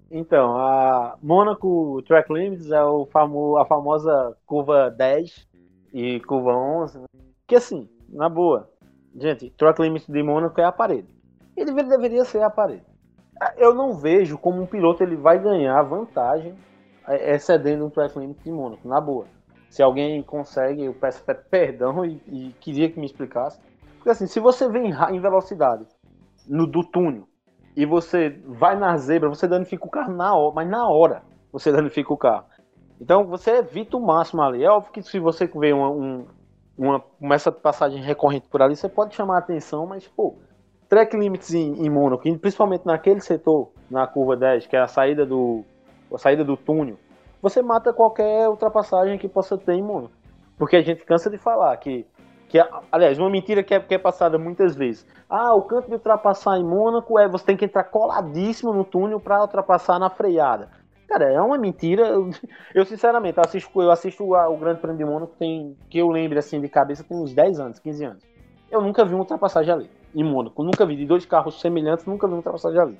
[0.08, 5.46] Então, a Monaco Track Limits é o famo, a famosa curva 10
[5.92, 7.06] e curva 11, né?
[7.44, 8.70] que assim, na boa,
[9.18, 11.08] gente, Track Limits de Monaco é a parede.
[11.56, 12.84] Ele deveria ser a parede
[13.56, 16.54] eu não vejo como um piloto ele vai ganhar vantagem
[17.08, 19.26] excedendo um track limit de Mônaco, na boa.
[19.68, 23.60] Se alguém consegue, eu peço perdão e, e, queria que me explicasse.
[23.96, 25.86] Porque assim, se você vem em velocidade
[26.48, 27.26] no do túnel
[27.76, 31.70] e você vai na zebra, você danifica o carro na hora, mas na hora você
[31.72, 32.46] danifica o carro.
[33.00, 34.64] Então você evita o máximo ali.
[34.64, 36.26] É óbvio que se você vê uma, um,
[36.78, 40.36] uma, essa passagem recorrente por ali, você pode chamar a atenção, mas pô,
[40.88, 45.26] track limits em, em Mônaco, principalmente naquele setor, na curva 10, que é a saída
[45.26, 45.64] do,
[46.12, 46.96] a saída do túnel,
[47.40, 50.08] você mata qualquer ultrapassagem que possa ter em.
[50.58, 52.06] Porque a gente cansa de falar que,
[52.48, 52.58] que
[52.90, 55.06] aliás, uma mentira que é, que é passada muitas vezes.
[55.28, 59.20] Ah, o canto de ultrapassar em Mônaco é você tem que entrar coladíssimo no túnel
[59.20, 60.70] para ultrapassar na freada.
[61.06, 62.08] Cara, é uma mentira.
[62.74, 66.38] Eu, sinceramente, eu assisto, eu assisto o Grande Prêmio de Mônaco tem, que eu lembro
[66.38, 68.22] assim de cabeça, tem uns 10 anos, 15 anos.
[68.70, 69.90] Eu nunca vi uma ultrapassagem ali.
[70.14, 70.62] em Mônaco.
[70.62, 72.98] Nunca vi de dois carros semelhantes, nunca vi uma ultrapassagem ali.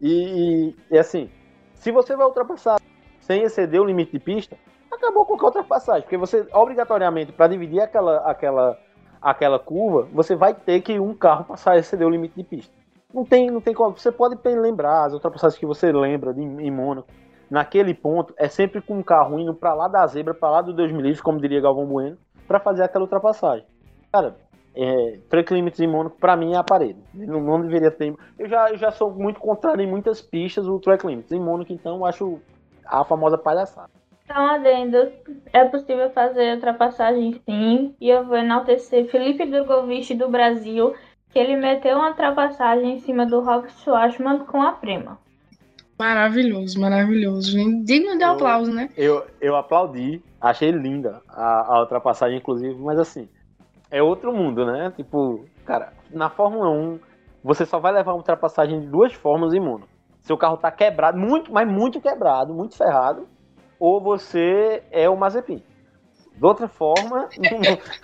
[0.00, 1.28] E, e, e assim,
[1.78, 2.80] se você vai ultrapassar
[3.20, 4.56] sem exceder o limite de pista,
[4.90, 8.78] acabou qualquer ultrapassagem, porque você obrigatoriamente para dividir aquela aquela
[9.20, 12.72] aquela curva, você vai ter que um carro passar a exceder o limite de pista.
[13.12, 13.96] Não tem, não tem como.
[13.96, 17.08] Você pode lembrar as ultrapassagens que você lembra de, em Mônaco.
[17.50, 20.74] Naquele ponto, é sempre com um carro indo para lá da zebra, para lá do
[20.74, 23.64] Deus me livre, como diria Galvão Bueno, para fazer aquela ultrapassagem.
[24.12, 24.36] Cara,
[24.74, 25.18] é,
[25.80, 26.98] em Mônaco, para mim, é a parede.
[27.12, 28.14] Não, não, deveria ter.
[28.38, 31.32] Eu já, eu já sou muito contrário em muitas pistas o track limits.
[31.32, 32.40] Em Mônaco, então, eu acho
[32.86, 33.90] a famosa palhaçada.
[34.24, 35.10] Então, adendo,
[35.52, 40.94] é possível fazer ultrapassagem sim, e eu vou enaltecer Felipe Drogovic do Brasil,
[41.30, 45.18] que ele meteu uma ultrapassagem em cima do Rob Schwartzman com a prima.
[45.98, 47.56] Maravilhoso, maravilhoso.
[47.84, 48.90] Digno de eu, aplauso, né?
[48.96, 53.28] Eu, eu aplaudi, achei linda a, a ultrapassagem, inclusive, mas assim,
[53.90, 54.92] é outro mundo, né?
[54.96, 56.98] Tipo, cara, na Fórmula 1,
[57.42, 59.86] você só vai levar uma ultrapassagem de duas formas em mundo.
[60.20, 63.26] Seu carro tá quebrado, muito, mas muito quebrado, muito ferrado,
[63.78, 65.62] ou você é o Mazepin.
[66.34, 67.28] De outra forma,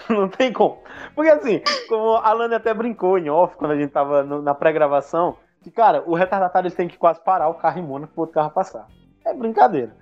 [0.09, 0.79] não, não, tem como.
[1.14, 4.55] Porque assim, como a Alane até brincou em off, quando a gente tava no, na
[4.55, 8.35] pré-gravação, que, cara, o retardatário tem que quase parar o carro em Mônaco pro outro
[8.35, 8.87] carro passar.
[9.25, 9.94] É brincadeira.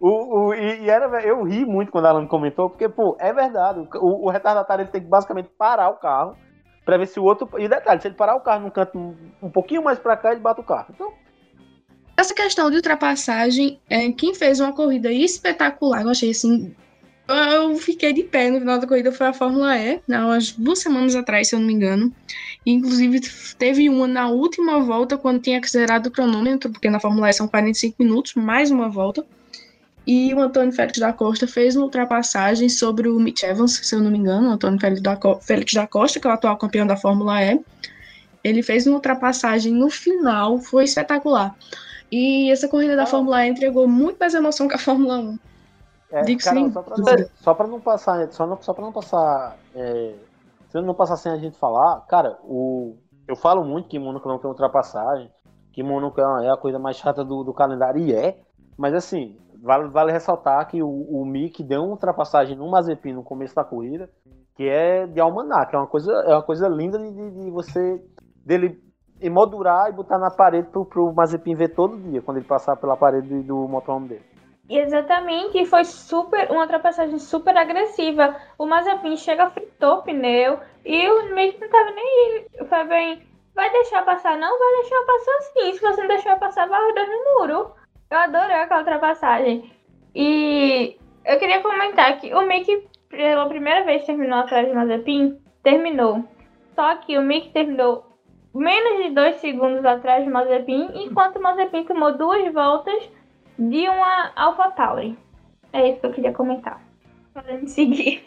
[0.00, 3.34] O, o, e, e era, eu ri muito quando a Alan comentou, porque, pô, é
[3.34, 3.86] verdade.
[3.96, 6.34] O, o, retardatário ele tem que basicamente parar o carro
[6.86, 7.46] para ver se o outro.
[7.58, 10.40] E detalhe, se ele parar o carro num canto um, pouquinho mais para cá, ele
[10.40, 10.86] bate o carro.
[10.94, 11.12] Então,
[12.16, 16.74] essa questão de ultrapassagem, é, quem fez uma corrida espetacular, eu achei assim.
[17.28, 20.80] Eu fiquei de pé no final da corrida, foi a Fórmula E, né, umas duas
[20.80, 22.12] semanas atrás, se eu não me engano.
[22.66, 23.20] Inclusive,
[23.56, 27.46] teve uma na última volta, quando tinha acelerado o cronômetro, porque na Fórmula E são
[27.46, 29.24] 45 minutos, mais uma volta.
[30.06, 34.00] E o Antônio Félix da Costa fez uma ultrapassagem sobre o Mitch Evans, se eu
[34.00, 36.86] não me engano, o Antônio Félix da, Félix da Costa, que é o atual campeão
[36.86, 37.60] da Fórmula E.
[38.42, 41.54] Ele fez uma ultrapassagem no final, foi espetacular.
[42.10, 45.38] E essa corrida da Fórmula E entregou muito mais emoção que a Fórmula 1.
[46.12, 46.72] É, Digo cara, sim.
[46.72, 46.82] Só
[47.54, 49.56] pra, não, não passar, só, não, só pra não passar.
[49.74, 50.14] É,
[50.70, 52.96] se não passar sem a gente falar, cara, o,
[53.28, 55.30] eu falo muito que Mônaco não tem ultrapassagem,
[55.72, 58.40] que Mônaco é, é a coisa mais chata do, do calendário, e é,
[58.76, 63.22] mas assim, vale, vale ressaltar que o, o Mick deu uma ultrapassagem no Mazepin no
[63.22, 64.10] começo da corrida,
[64.56, 68.02] que é de almanac, é uma coisa, é uma coisa linda de, de, de você
[68.44, 68.80] dele
[69.20, 72.96] emoldurar e botar na parede pro, pro Mazepin ver todo dia, quando ele passar pela
[72.96, 74.24] parede do motorhome dele.
[74.68, 78.36] Exatamente, e foi super uma ultrapassagem super agressiva.
[78.56, 82.86] O Mazepin chega, fritou o pneu e o Mick não tava nem aí.
[82.88, 84.38] Bem, vai deixar passar?
[84.38, 85.72] Não, vai deixar passar sim.
[85.72, 87.72] Se você não deixar passar, vai rodar no muro.
[88.10, 89.70] Eu adorei aquela ultrapassagem.
[90.14, 96.24] E eu queria comentar que o Mick, pela primeira vez, terminou atrás do Mazepin, terminou.
[96.74, 98.04] Só que o Mick terminou
[98.52, 103.08] menos de dois segundos atrás do Mazepin, enquanto o Mazepin tomou duas voltas
[103.56, 105.16] de uma AlphaTauri.
[105.72, 106.82] É isso que eu queria comentar.
[107.32, 108.24] Podem seguir.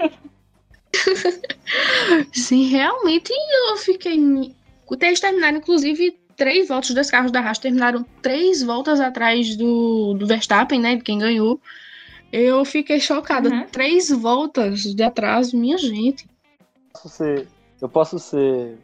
[2.32, 3.34] Sim, realmente
[3.70, 4.16] eu fiquei.
[5.02, 10.28] Eles terminaram, inclusive, três voltas dos carros da Haas terminaram três voltas atrás do, do
[10.28, 10.96] Verstappen, né?
[10.96, 11.60] De quem ganhou.
[12.32, 13.50] Eu fiquei chocada.
[13.50, 13.66] Uhum.
[13.68, 16.26] Três voltas de atraso, minha gente.
[16.26, 17.48] Eu posso ser,
[17.82, 18.78] eu posso ser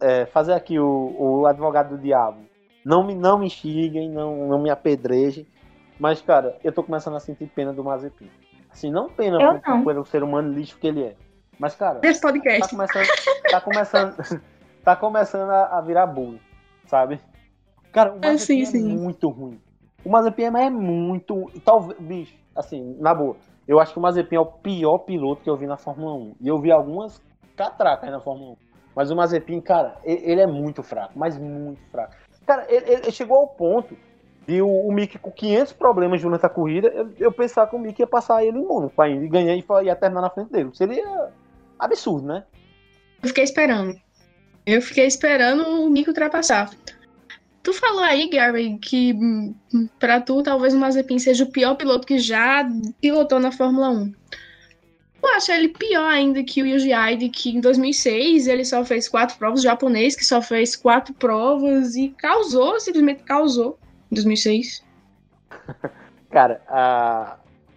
[0.00, 2.38] é, fazer aqui o, o advogado do diabo.
[2.84, 5.46] Não me, não me xinguem, não, não me apedrejem.
[5.98, 8.30] Mas, cara, eu tô começando a sentir pena do Mazepin.
[8.70, 11.16] Assim, não pena por, pelo ser humano lixo que ele é.
[11.58, 12.62] Mas, cara, Esse podcast.
[12.62, 13.06] tá começando,
[13.50, 14.16] tá começando,
[14.82, 16.40] tá começando a, a virar bullying,
[16.90, 17.20] sabe?
[17.92, 18.98] Cara, o é, Mazepin é, sim, sim.
[18.98, 19.60] muito ruim.
[20.04, 21.50] O Mazepin é muito.
[21.64, 23.36] Talvez, bicho, assim, na boa.
[23.66, 26.36] Eu acho que o Mazepin é o pior piloto que eu vi na Fórmula 1.
[26.40, 27.22] E eu vi algumas
[27.56, 28.56] catracas na Fórmula 1.
[28.96, 32.14] Mas o Mazepin, cara, ele é muito fraco, mas muito fraco.
[32.44, 33.96] Cara, ele, ele chegou ao ponto
[34.46, 37.78] de o, o Mick com 500 problemas durante a corrida, eu, eu pensava que o
[37.78, 40.70] Mick ia passar ele em Mônaco e ganhar e ia terminar na frente dele.
[40.72, 41.30] Seria
[41.78, 42.44] absurdo, né?
[43.22, 43.94] Eu fiquei esperando.
[44.70, 46.70] Eu fiquei esperando o Mick ultrapassar.
[47.60, 49.54] Tu falou aí, Gary, que hum,
[49.98, 52.64] para tu talvez o Mazepin seja o pior piloto que já
[53.00, 54.14] pilotou na Fórmula 1.
[55.22, 59.08] Eu acho ele pior ainda que o Yuji Aide, que em 2006 ele só fez
[59.08, 63.76] quatro provas, o japonês que só fez quatro provas e causou, simplesmente causou,
[64.10, 64.84] em 2006.
[66.30, 66.62] Cara,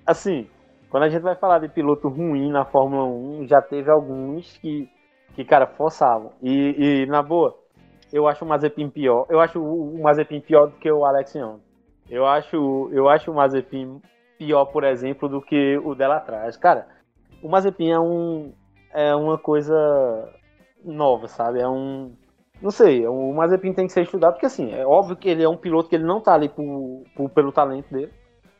[0.06, 0.48] assim,
[0.92, 4.88] quando a gente vai falar de piloto ruim na Fórmula 1, já teve alguns que,
[5.34, 6.32] que cara, forçavam.
[6.42, 7.58] E, e na boa,
[8.12, 9.26] eu acho o Mazepin pior.
[9.30, 11.60] Eu acho o Mazepin pior do que o Alex Young.
[12.10, 14.02] Eu acho, eu acho o Mazepin
[14.38, 16.58] pior, por exemplo, do que o dela atrás.
[16.58, 16.88] Cara,
[17.42, 18.54] o Mazepin é um
[18.94, 19.74] é uma coisa
[20.84, 21.60] nova, sabe?
[21.60, 22.14] É um
[22.62, 25.50] não sei, o Mazepin tem que ser estudado, porque assim, é óbvio que ele é
[25.50, 28.12] um piloto que ele não tá ali por, por pelo talento dele.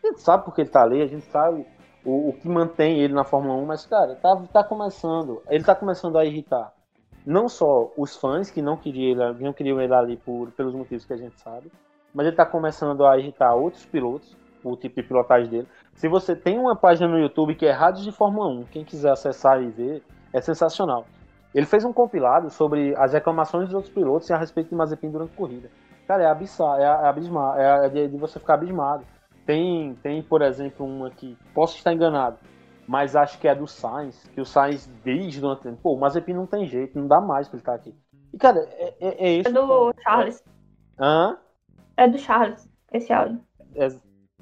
[0.04, 1.66] A gente sabe porque ele tá ali, a gente sabe
[2.06, 5.76] o, o que mantém ele na Fórmula 1, mas, cara, tá, tá começando, ele tá
[5.76, 6.74] começando a irritar
[7.26, 11.06] não só os fãs que não queriam ele, não queriam ele ali por, pelos motivos
[11.06, 11.72] que a gente sabe,
[12.14, 15.68] mas ele tá começando a irritar outros pilotos, o tipo de pilotagem dele.
[15.94, 19.12] Se você tem uma página no YouTube que é Rádio de Fórmula 1, quem quiser
[19.12, 21.06] acessar e ver, é sensacional.
[21.54, 25.34] Ele fez um compilado sobre as reclamações dos outros pilotos a respeito de Mazepin durante
[25.34, 25.70] a corrida.
[26.08, 29.06] Cara, é abissar, é, abismar, é, de, de você ficar abismado.
[29.46, 32.38] Tem, tem, por exemplo, uma que posso estar enganado,
[32.88, 36.46] mas acho que é do Sainz, que o Sainz durante o pô, o Mazepin não
[36.46, 37.94] tem jeito, não dá mais pra ele estar aqui.
[38.34, 39.50] E, cara, é, é, é isso.
[39.50, 40.44] É do Charles.
[41.00, 41.38] Hã?
[41.98, 43.42] É do Charles, esse áudio.
[43.76, 43.88] É,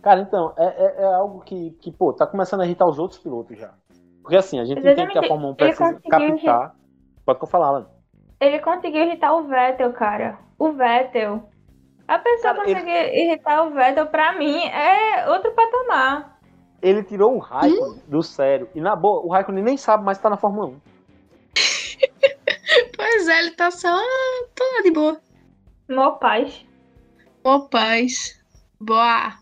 [0.01, 3.19] cara, então, é, é, é, algo que, que, pô, tá começando a irritar os outros
[3.19, 3.73] pilotos já.
[4.21, 6.75] Porque assim, a gente entende que a Fórmula 1 precisa captar.
[7.25, 7.87] Pode falar, Alan.
[8.39, 10.39] Ele conseguiu irritar o Vettel, cara.
[10.57, 11.43] O Vettel.
[12.07, 13.23] A pessoa Cara, conseguir ele...
[13.23, 16.39] irritar o Vettel, pra mim, é outro patamar.
[16.81, 17.99] Ele tirou o Raikkonen hum?
[18.07, 18.67] do sério.
[18.73, 20.81] E na boa, o Raikkonen nem sabe mais que tá na Fórmula 1.
[22.97, 23.95] pois é, ele tá só.
[24.55, 25.21] Tô de boa.
[25.89, 26.65] Mó paz.
[27.45, 28.41] Mó paz.
[28.79, 29.33] Boa.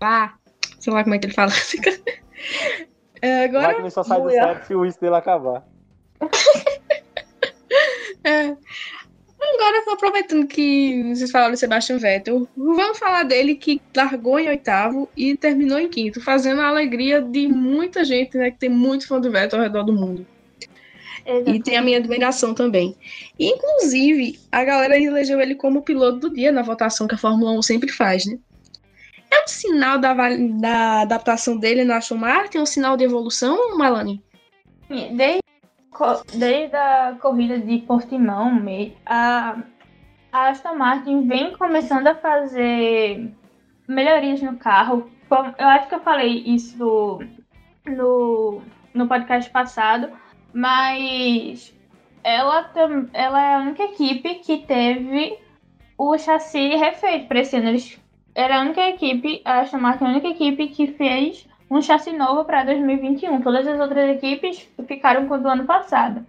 [0.00, 0.34] Lá.
[0.80, 1.50] Sei lá como é que ele fala.
[3.22, 3.62] é, agora.
[3.62, 5.64] O Raikkonen só sai do sério se o uísque dele acabar.
[8.24, 8.56] é.
[9.58, 15.08] Agora, aproveitando que vocês falaram de Sebastian Vettel, vamos falar dele que largou em oitavo
[15.16, 18.52] e terminou em quinto, fazendo a alegria de muita gente, né?
[18.52, 20.24] Que tem muito fã do Vettel ao redor do mundo.
[21.26, 21.58] Exatamente.
[21.58, 22.96] E tem a minha admiração também.
[23.36, 27.62] Inclusive, a galera elegeu ele como piloto do dia na votação que a Fórmula 1
[27.62, 28.38] sempre faz, né?
[29.28, 32.58] É um sinal da, da adaptação dele na Martin?
[32.58, 34.22] É um sinal de evolução, Malani?
[34.88, 35.40] Desde
[36.34, 38.62] desde a corrida de Portimão,
[39.06, 39.58] a,
[40.32, 43.32] Aston Martin vem começando a fazer
[43.86, 45.10] melhorias no carro.
[45.58, 47.20] Eu acho que eu falei isso
[47.86, 48.62] no,
[48.94, 50.10] no podcast passado,
[50.52, 51.74] mas
[52.22, 52.70] ela,
[53.12, 55.38] ela é a única equipe que teve
[55.96, 57.76] o chassi refeito para esse ano.
[58.34, 62.12] Era a única equipe, a Aston Martin é a única equipe que fez um chassi
[62.12, 63.40] novo para 2021.
[63.42, 66.24] Todas as outras equipes ficaram com o do ano passado.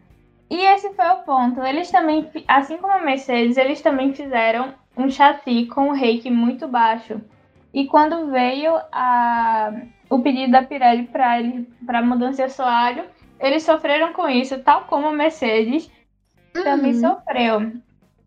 [0.50, 1.62] E esse foi o ponto.
[1.62, 6.68] Eles também, assim como a Mercedes, eles também fizeram um chassi com o rake muito
[6.68, 7.22] baixo.
[7.74, 9.72] E quando veio a,
[10.10, 11.08] o pedido da Pirelli
[11.86, 13.04] para mudança de assoalho,
[13.40, 15.90] eles sofreram com isso, tal como a Mercedes
[16.56, 16.64] uhum.
[16.64, 17.72] também sofreu.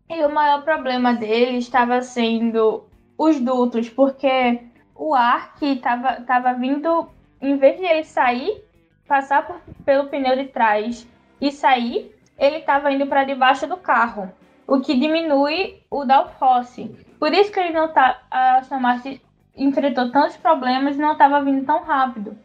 [0.09, 2.85] E o maior problema deles estava sendo
[3.17, 4.61] os dutos, porque
[4.95, 7.09] o ar que tava, tava vindo,
[7.41, 8.63] em vez de ele sair,
[9.07, 11.07] passar por, pelo pneu de trás
[11.41, 14.31] e sair, ele estava indo para debaixo do carro,
[14.67, 16.89] o que diminui o downforce.
[17.19, 19.19] Por isso que ele não tá, a Martin
[19.55, 22.37] enfrentou tantos problemas e não estava vindo tão rápido.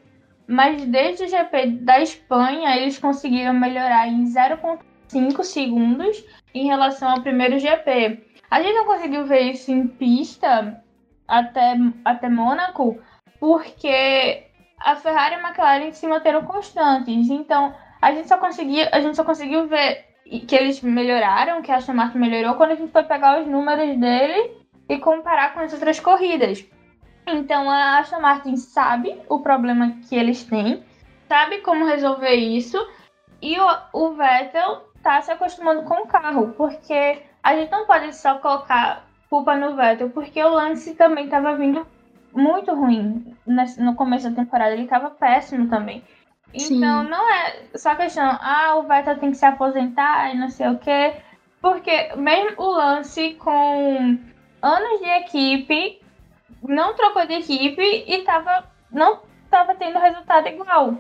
[0.47, 6.25] Mas desde o GP da Espanha, eles conseguiram melhorar em 0,5 segundos
[6.55, 8.25] em relação ao primeiro GP.
[8.51, 10.83] A gente não conseguiu ver isso em pista,
[11.29, 12.99] até, até Mônaco,
[13.39, 14.47] porque
[14.81, 17.29] a Ferrari e a McLaren se manteram constantes.
[17.29, 20.07] Então, a gente só conseguiu, a gente só conseguiu ver
[20.47, 23.99] que eles melhoraram, que a Aston Martin melhorou quando a gente foi pegar os números
[23.99, 24.57] dele
[24.89, 26.65] e comparar com as outras corridas.
[27.27, 30.83] Então, a Aston Martin sabe o problema que eles têm,
[31.29, 32.79] sabe como resolver isso,
[33.41, 38.15] e o, o Vettel tá se acostumando com o carro, porque a gente não pode
[38.15, 41.87] só colocar culpa no Vettel, porque o Lance também estava vindo
[42.33, 46.03] muito ruim no começo da temporada, ele estava péssimo também.
[46.53, 47.11] Então Sim.
[47.11, 50.79] não é só questão, ah, o Vettel tem que se aposentar e não sei o
[50.79, 51.15] quê,
[51.61, 54.19] porque mesmo o Lance com
[54.63, 56.01] anos de equipe
[56.63, 60.97] não trocou de equipe e tava, não estava tendo resultado igual.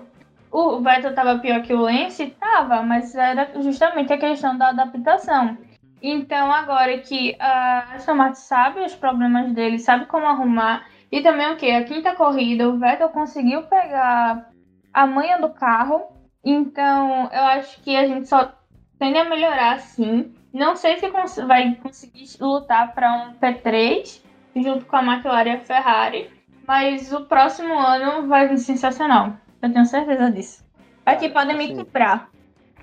[0.50, 2.26] O Vettel estava pior que o Lance?
[2.38, 5.56] Tava, mas era justamente a questão da adaptação.
[6.00, 11.52] Então, agora que a Aston Martin sabe os problemas dele, sabe como arrumar, e também
[11.52, 11.70] o que?
[11.70, 14.50] A quinta corrida, o Vettel conseguiu pegar
[14.92, 16.06] a manha do carro.
[16.44, 18.52] Então, eu acho que a gente só
[18.98, 20.34] tende a melhorar sim.
[20.52, 24.22] Não sei se cons vai conseguir lutar para um P3
[24.56, 26.30] junto com a McLaren e a Ferrari,
[26.66, 29.34] mas o próximo ano vai ser sensacional.
[29.60, 30.64] Eu tenho certeza disso.
[31.04, 32.28] Aqui podem me quebrar.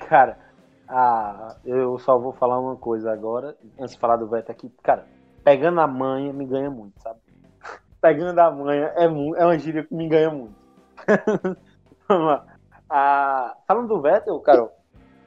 [0.08, 0.38] Cara,
[0.88, 4.70] ah, eu só vou falar uma coisa agora, antes de falar do Vettel aqui.
[4.84, 5.06] Cara,
[5.44, 7.20] pegando a manha me ganha muito, sabe?
[8.02, 10.56] Pegando a manha é, é uma gíria que me ganha muito.
[12.88, 14.72] Ah, falando do Vettel, cara,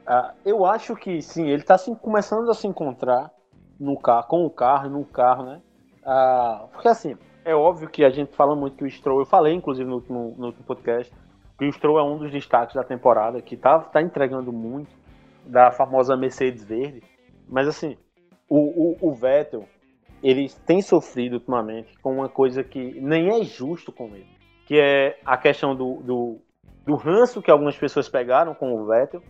[0.07, 3.29] ah, eu acho que sim, ele tá assim, começando a se encontrar.
[3.77, 5.61] no carro, com o carro no carro, né?
[6.05, 9.53] Ah, porque assim, é óbvio que a gente fala muito que o Stroll, eu falei
[9.53, 11.13] inclusive no último, no último podcast,
[11.57, 14.89] que o Stroll é um dos destaques da temporada, que tá, tá entregando muito
[15.49, 17.01] da famosa Mercedes verde.
[17.47, 17.97] Mas assim,
[18.47, 18.57] o,
[19.05, 19.65] o, o Vettel,
[20.21, 24.27] ele tem sofrido ultimamente com uma coisa que nem é justo com ele,
[24.65, 26.37] que é a questão do, do,
[26.85, 29.21] do ranço que algumas pessoas pegaram com o Vettel,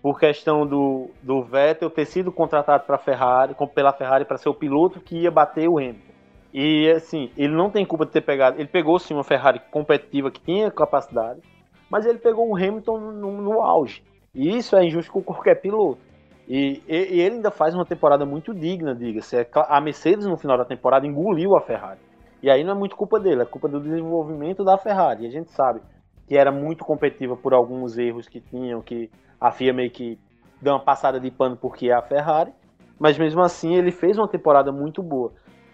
[0.00, 4.54] por questão do, do Vettel ter sido contratado para Ferrari, pela Ferrari para ser o
[4.54, 6.12] piloto que ia bater o Hamilton.
[6.52, 8.60] E assim, ele não tem culpa de ter pegado.
[8.60, 11.40] Ele pegou sim uma Ferrari competitiva que tinha capacidade,
[11.88, 14.04] mas ele pegou o Hamilton no, no auge.
[14.34, 16.00] E isso é injusto com qualquer piloto.
[16.48, 19.36] E, e, e ele ainda faz uma temporada muito digna, diga-se.
[19.36, 22.00] É a Mercedes no final da temporada engoliu a Ferrari.
[22.42, 25.24] E aí não é muito culpa dele, é culpa do desenvolvimento da Ferrari.
[25.24, 25.80] E a gente sabe
[26.26, 29.10] que era muito competitiva por alguns erros que tinham, que
[29.40, 30.18] a FIA meio que
[30.60, 32.52] deu uma passada de pano porque é a Ferrari.
[32.98, 35.32] Mas mesmo assim ele fez uma temporada muito boa.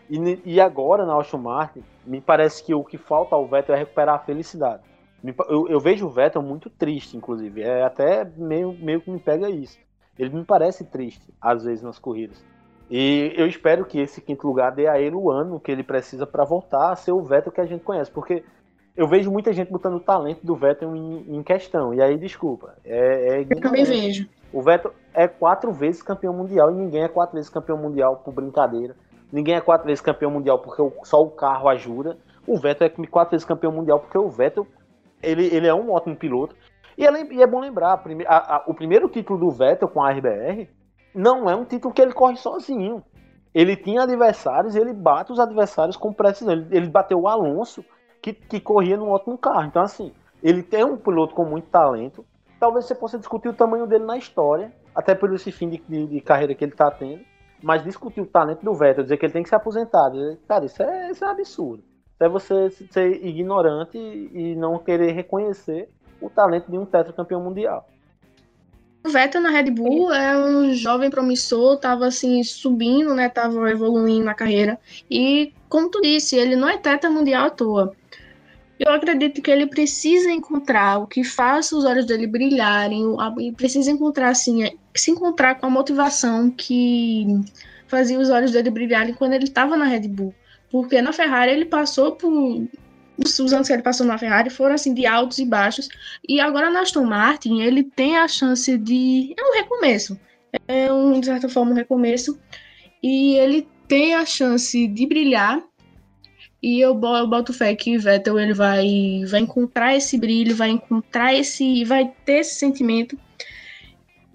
[0.09, 3.79] E, e agora na Aston Martin, me parece que o que falta ao Vettel é
[3.79, 4.83] recuperar a felicidade.
[5.49, 7.62] Eu, eu, vejo o Vettel muito triste, inclusive.
[7.62, 9.79] É até meio, meio que me pega isso.
[10.18, 12.43] Ele me parece triste, às vezes, nas corridas.
[12.91, 16.27] E eu espero que esse quinto lugar dê a ele o ano que ele precisa
[16.27, 18.11] para voltar a ser o Vettel que a gente conhece.
[18.11, 18.43] Porque
[18.97, 21.95] eu vejo muita gente botando o talento do Vettel em, em questão.
[21.95, 22.75] E aí, desculpa.
[22.85, 24.29] É, é eu também vejo.
[24.53, 28.35] O Vettel é quatro vezes campeão mundial e ninguém é quatro vezes campeão mundial por
[28.35, 28.97] brincadeira.
[29.33, 32.18] Ninguém é quatro vezes campeão mundial porque só o carro ajuda.
[32.47, 34.66] O Vettel é quatro vezes campeão mundial porque o Vettel
[35.23, 36.55] ele, ele é um ótimo piloto.
[36.97, 40.11] E é, e é bom lembrar, a, a, o primeiro título do Vettel com a
[40.11, 40.68] RBR
[41.14, 43.03] não é um título que ele corre sozinho.
[43.55, 46.53] Ele tinha adversários, ele bate os adversários com precisão.
[46.53, 47.85] Ele, ele bateu o Alonso,
[48.23, 49.64] que, que corria num ótimo carro.
[49.64, 50.12] Então, assim,
[50.43, 52.25] ele tem um piloto com muito talento.
[52.59, 56.07] Talvez você possa discutir o tamanho dele na história, até por esse fim de, de,
[56.07, 57.23] de carreira que ele está tendo.
[57.62, 60.64] Mas discutir o talento do Vettel, dizer que ele tem que se aposentar, dizer, cara,
[60.64, 61.83] isso é, isso é absurdo.
[62.21, 65.89] Isso é você ser ignorante e não querer reconhecer
[66.21, 67.89] o talento de um tetracampeão mundial.
[69.03, 73.31] O Vettel na Red Bull é um jovem promissor, estava assim subindo, né?
[73.31, 74.79] Tava evoluindo na carreira.
[75.11, 77.97] E como tu disse, ele não é tetra mundial à toa.
[78.79, 83.91] Eu acredito que ele precisa encontrar o que faça os olhos dele brilharem, e precisa
[83.91, 87.27] encontrar assim, é, se encontrar com a motivação que
[87.87, 90.35] fazia os olhos dele brilharem quando ele estava na Red Bull.
[90.71, 92.66] Porque na Ferrari ele passou por
[93.18, 95.89] os anos que ele passou na Ferrari foram assim de altos e baixos.
[96.29, 100.18] E agora na Aston Martin ele tem a chance de é um recomeço,
[100.66, 102.39] é um de certa forma um recomeço
[103.03, 105.62] e ele tem a chance de brilhar
[106.62, 111.35] e eu, eu boto fé que Vettel ele vai, vai encontrar esse brilho, vai encontrar
[111.35, 111.85] esse.
[111.85, 113.18] vai ter esse sentimento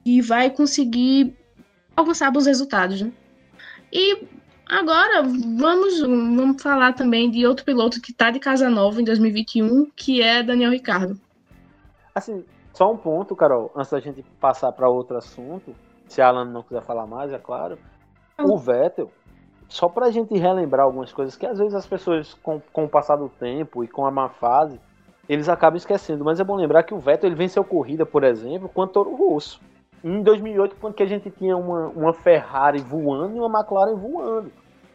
[0.04, 1.36] e vai conseguir
[1.96, 3.02] alcançar bons resultados.
[3.02, 3.12] Né?
[3.94, 4.24] E
[4.68, 9.92] agora vamos, vamos falar também de outro piloto que está de casa nova em 2021,
[9.96, 11.20] que é Daniel Ricardo.
[12.14, 12.44] Assim,
[12.74, 15.76] só um ponto, Carol, antes da gente passar para outro assunto,
[16.08, 17.78] se a Alan não quiser falar mais, é claro.
[18.40, 19.12] O Vettel,
[19.70, 22.90] só para a gente relembrar algumas coisas que às vezes as pessoas, com, com o
[22.90, 24.80] passar do tempo e com a má fase,
[25.28, 26.24] eles acabam esquecendo.
[26.24, 29.40] Mas é bom lembrar que o Vettel ele venceu corrida, por exemplo, com o Toro.
[30.06, 34.52] Em 2008, quando que a gente tinha uma, uma Ferrari voando e uma McLaren voando.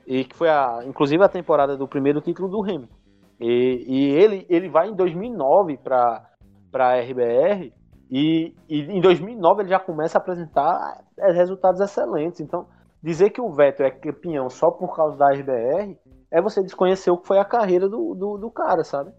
[0.06, 2.94] E que foi, a, inclusive, a temporada do primeiro título do Hamilton.
[3.40, 6.30] E, e ele, ele vai em 2009 para
[6.74, 7.72] a RBR
[8.08, 12.40] e, e em 2009 ele já começa a apresentar resultados excelentes.
[12.40, 12.68] Então,
[13.02, 15.98] dizer que o Vettel é campeão só por causa da RBR
[16.30, 19.10] é você desconhecer o que foi a carreira do, do, do cara, sabe?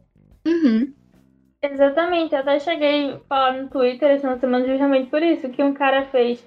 [0.47, 0.93] Uhum.
[1.63, 5.73] Exatamente, eu até cheguei a falar no Twitter essa semana justamente por isso, que um
[5.73, 6.43] cara fez.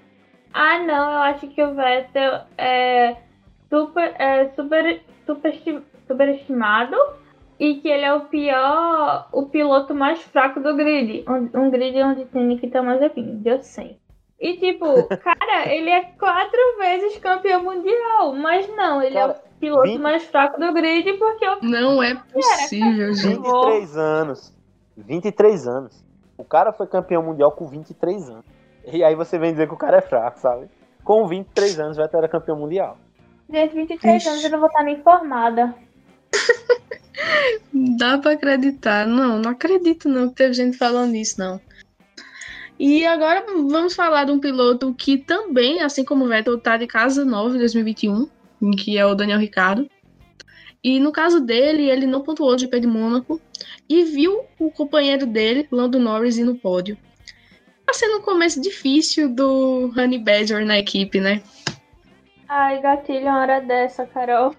[0.53, 3.17] Ah não, eu acho que o Vettel é
[3.69, 6.97] super, é super, super superestimado
[7.61, 11.25] e que ele é o pior, o piloto mais fraco do grid.
[11.29, 13.97] Um, grid onde tem Nikita Mazepin, deu 100.
[14.41, 14.87] E tipo,
[15.19, 19.99] cara, ele é quatro vezes campeão mundial, mas não, ele cara, é o piloto 20...
[20.01, 21.59] mais fraco do grid porque eu...
[21.63, 23.43] Não é possível, gente.
[23.43, 24.55] 23 anos.
[24.97, 26.05] 23 anos.
[26.37, 28.45] O cara foi campeão mundial com 23 anos.
[28.93, 30.69] E aí você vem dizer que o cara é fraco, sabe?
[31.03, 32.99] Com 23 anos vai ter campeão mundial.
[33.51, 34.29] Gente, 23 Ixi.
[34.29, 35.75] anos eu não vou estar nem formada.
[37.99, 39.07] Dá pra acreditar.
[39.07, 41.61] Não, não acredito não que teve gente falando isso, não.
[42.79, 46.87] E agora vamos falar de um piloto que também, assim como o Vettel, tá de
[46.87, 48.29] casa nova em 2021,
[48.77, 49.89] que é o Daniel Ricciardo.
[50.83, 53.41] E no caso dele, ele não pontuou no GP de Mônaco
[53.89, 56.97] e viu o companheiro dele, Lando Norris, ir no pódio.
[57.87, 61.43] Tá sendo um começo difícil do Honey Badger na equipe, né?
[62.49, 64.55] Ai, gatilho, uma hora dessa, Carol.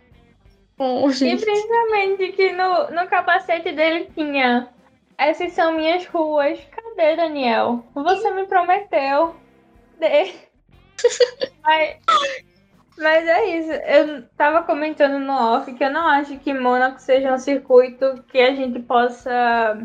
[0.78, 4.70] Oh, e principalmente que no, no capacete dele tinha.
[5.18, 6.60] Essas são minhas ruas.
[6.72, 7.86] Cadê, Daniel?
[7.94, 9.36] Você me prometeu.
[9.98, 10.34] De...
[11.64, 11.98] mas,
[12.98, 13.72] mas é isso.
[13.72, 18.40] Eu tava comentando no off que eu não acho que Mônaco seja um circuito que
[18.40, 19.78] a gente possa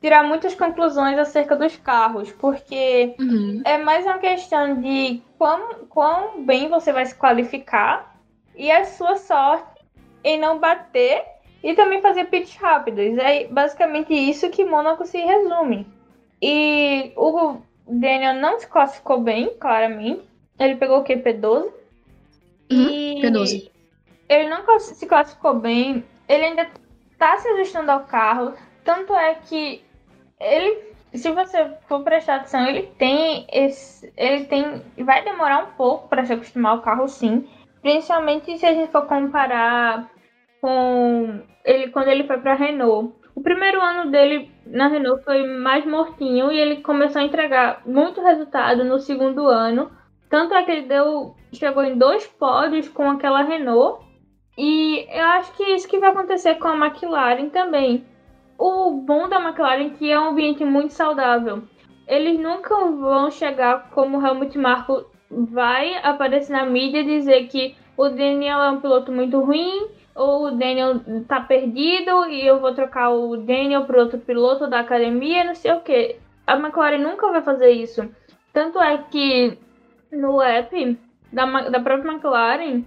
[0.00, 3.62] tirar muitas conclusões acerca dos carros, porque uhum.
[3.64, 8.16] é mais uma questão de quão, quão bem você vai se qualificar
[8.56, 9.80] e a sua sorte
[10.24, 11.24] em não bater
[11.62, 13.16] e também fazer pits rápidos.
[13.18, 15.86] É basicamente isso que Mônaco se resume.
[16.40, 20.22] E o Daniel não se classificou bem, claramente.
[20.58, 21.16] Ele pegou o quê?
[21.16, 21.81] P12?
[22.72, 23.70] Uhum, e P12.
[24.28, 26.04] Ele não se classificou bem.
[26.28, 26.68] Ele ainda
[27.18, 28.54] tá se ajustando ao carro.
[28.84, 29.82] Tanto é que
[30.40, 36.08] ele, se você for prestar atenção, ele tem esse, ele tem, vai demorar um pouco
[36.08, 37.48] para se acostumar ao carro, sim.
[37.80, 40.10] Principalmente se a gente for comparar
[40.60, 43.14] com ele quando ele foi para Renault.
[43.34, 48.22] O primeiro ano dele na Renault foi mais mortinho e ele começou a entregar muito
[48.22, 49.90] resultado no segundo ano.
[50.32, 54.04] Tanto é que ele deu, chegou em dois pódios com aquela Renault.
[54.58, 58.04] E eu acho que é isso que vai acontecer com a McLaren também
[58.64, 61.64] o bom da McLaren é que é um ambiente muito saudável.
[62.06, 67.74] Eles nunca vão chegar como o Helmut Marko vai aparecer na mídia e dizer que
[67.96, 72.72] o Daniel é um piloto muito ruim ou o Daniel tá perdido e eu vou
[72.72, 76.16] trocar o Daniel para outro piloto da academia, não sei o que.
[76.46, 78.08] A McLaren nunca vai fazer isso.
[78.52, 79.58] Tanto é que
[80.12, 80.98] no app
[81.32, 82.82] da, da própria McLaren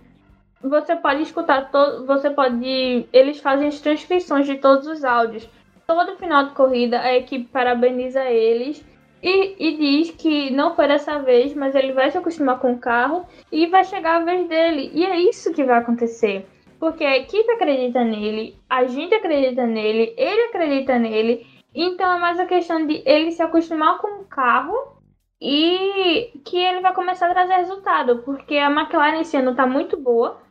[0.61, 5.47] você pode escutar todo, você pode, eles fazem as transcrições de todos os áudios
[5.86, 8.84] todo final de corrida a equipe parabeniza eles
[9.21, 12.78] e, e, diz que não foi dessa vez, mas ele vai se acostumar com o
[12.78, 14.91] carro e vai chegar a vez dele.
[14.93, 16.45] E é isso que vai acontecer.
[16.80, 21.47] Porque a equipe acredita nele, a gente acredita nele, ele acredita nele.
[21.73, 24.95] Então é mais a questão de ele se acostumar com o carro
[25.42, 28.20] e que ele vai começar a trazer resultado.
[28.20, 30.42] Porque a McLaren esse ano tá muito boa.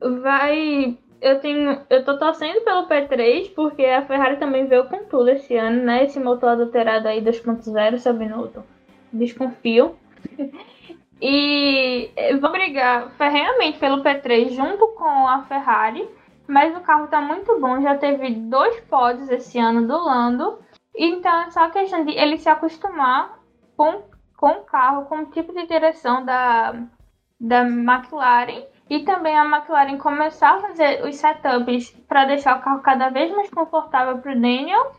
[0.00, 5.28] Vai eu tenho, eu tô torcendo pelo P3 porque a Ferrari também veio com tudo
[5.28, 6.04] esse ano, né?
[6.04, 8.64] Esse motor adulterado aí 2.0, seu Binotto.
[9.12, 9.96] Desconfio.
[11.20, 12.10] e
[12.40, 16.08] vou brigar ferreamente pelo P3 junto com a Ferrari,
[16.46, 20.58] mas o carro tá muito bom, já teve dois pódios esse ano do Lando.
[20.96, 23.38] Então é só questão de ele se acostumar
[23.76, 24.02] com,
[24.40, 26.74] com o carro, com o tipo de direção da,
[27.38, 32.80] da McLaren e também a McLaren começar a fazer os setups para deixar o carro
[32.80, 34.92] cada vez mais confortável para o Daniel.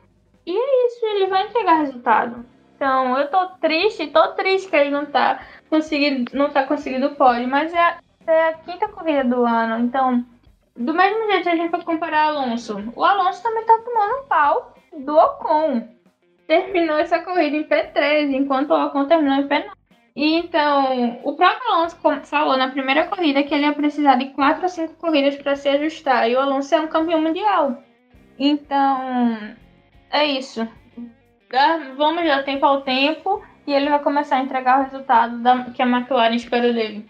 [0.45, 2.45] E é isso, ele vai entregar resultado.
[2.75, 7.15] Então, eu tô triste, tô triste que ele não tá conseguindo, não tá conseguindo o
[7.15, 9.83] pódio, mas é a, é a quinta corrida do ano.
[9.83, 10.23] Então,
[10.75, 14.73] do mesmo jeito a gente for comparar Alonso, o Alonso também tá tomando um pau
[14.99, 15.87] do Ocon.
[16.51, 19.71] Terminou essa corrida em P13, enquanto o Ocon terminou em P9.
[20.13, 24.63] E então, o próprio Alonso falou na primeira corrida que ele ia precisar de quatro
[24.63, 26.29] ou cinco corridas para se ajustar.
[26.29, 27.77] E o Alonso é um campeão mundial.
[28.37, 29.55] Então,
[30.11, 30.67] é isso.
[31.95, 35.81] Vamos dar tempo ao tempo e ele vai começar a entregar o resultado da, que
[35.81, 37.09] a McLaren espera dele.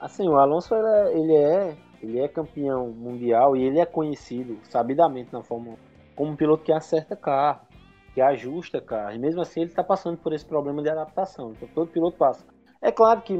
[0.00, 4.58] Assim, o Alonso ele é, ele é, ele é campeão mundial e ele é conhecido
[4.62, 7.67] sabidamente na Fórmula 1 como um piloto que acerta carro
[8.18, 9.14] que ajusta carro.
[9.14, 11.52] E mesmo assim ele está passando por esse problema de adaptação.
[11.52, 12.44] Então todo piloto passa.
[12.82, 13.34] É claro que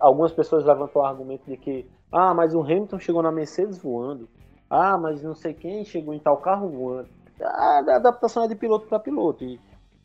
[0.00, 4.28] algumas pessoas levantam o argumento de que, ah, mas o Hamilton chegou na Mercedes voando.
[4.68, 7.08] Ah, mas não sei quem chegou em tal carro voando.
[7.40, 9.44] A adaptação é de piloto para piloto.
[9.44, 9.60] E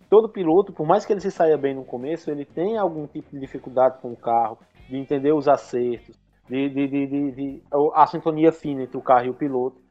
[0.07, 3.31] todo piloto, por mais que ele se saia bem no começo, ele tem algum tipo
[3.31, 6.15] de dificuldade com o carro, de entender os acertos,
[6.47, 7.63] de, de, de, de,
[7.95, 9.81] a sintonia fina entre o carro e o piloto.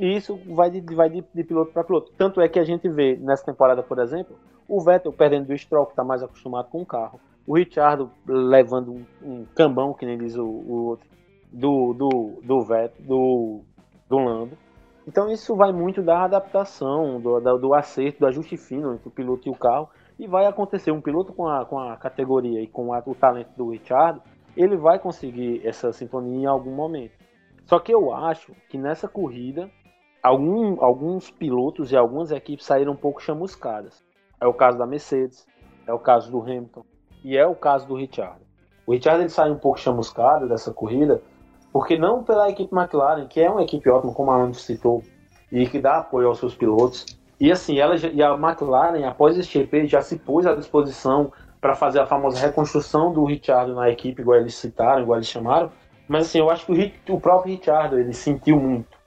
[0.00, 2.10] E isso vai de, vai de, de piloto para piloto.
[2.16, 4.34] Tanto é que a gente vê nessa temporada, por exemplo,
[4.66, 7.20] o Vettel perdendo do Stroll, que está mais acostumado com o carro.
[7.46, 11.06] O Richard levando um, um, cambão, que nem diz o, o outro,
[11.52, 13.60] do, do, do Vettel, do,
[14.08, 14.56] do Lando.
[15.06, 19.10] Então isso vai muito da adaptação, do, do, do acerto, do ajuste fino entre o
[19.10, 19.90] piloto e o carro.
[20.18, 23.50] E vai acontecer, um piloto com a, com a categoria e com a, o talento
[23.54, 24.18] do Richard,
[24.56, 27.12] ele vai conseguir essa sintonia em algum momento.
[27.66, 29.70] Só que eu acho que nessa corrida
[30.22, 34.02] algum, alguns pilotos e algumas equipes saíram um pouco chamuscadas.
[34.40, 35.46] É o caso da Mercedes,
[35.86, 36.84] é o caso do Hamilton
[37.24, 38.40] e é o caso do Richard.
[38.86, 41.22] O Richard ele sai um pouco chamuscado dessa corrida,
[41.72, 45.02] porque não pela equipe McLaren, que é uma equipe ótima, como a Andy citou,
[45.52, 47.06] e que dá apoio aos seus pilotos.
[47.38, 51.74] E assim, ela e a McLaren, após esse GP, já se pôs à disposição para
[51.74, 55.70] fazer a famosa reconstrução do Richard na equipe, igual eles citaram, igual eles chamaram,
[56.08, 58.99] Mas assim, eu acho que o, o próprio Richard ele sentiu muito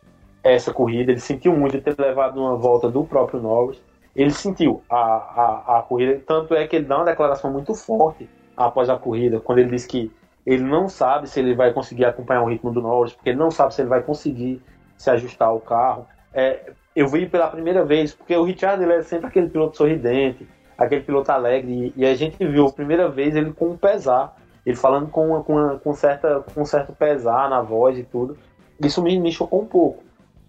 [0.43, 3.81] essa corrida, ele sentiu muito ter levado uma volta do próprio Norris.
[4.15, 8.29] Ele sentiu a, a, a corrida, tanto é que ele dá uma declaração muito forte
[8.55, 10.11] após a corrida, quando ele diz que
[10.45, 13.49] ele não sabe se ele vai conseguir acompanhar o ritmo do Norris, porque ele não
[13.49, 14.61] sabe se ele vai conseguir
[14.97, 16.05] se ajustar ao carro.
[16.33, 20.47] É, eu vi pela primeira vez, porque o Richard ele é sempre aquele piloto sorridente,
[20.77, 24.35] aquele piloto alegre, e, a gente viu a primeira vez ele com um pesar,
[24.65, 28.03] ele falando com, uma, com, uma, com, certa, com um certo pesar na voz e
[28.03, 28.37] tudo.
[28.79, 30.03] Isso me, me chocou um pouco.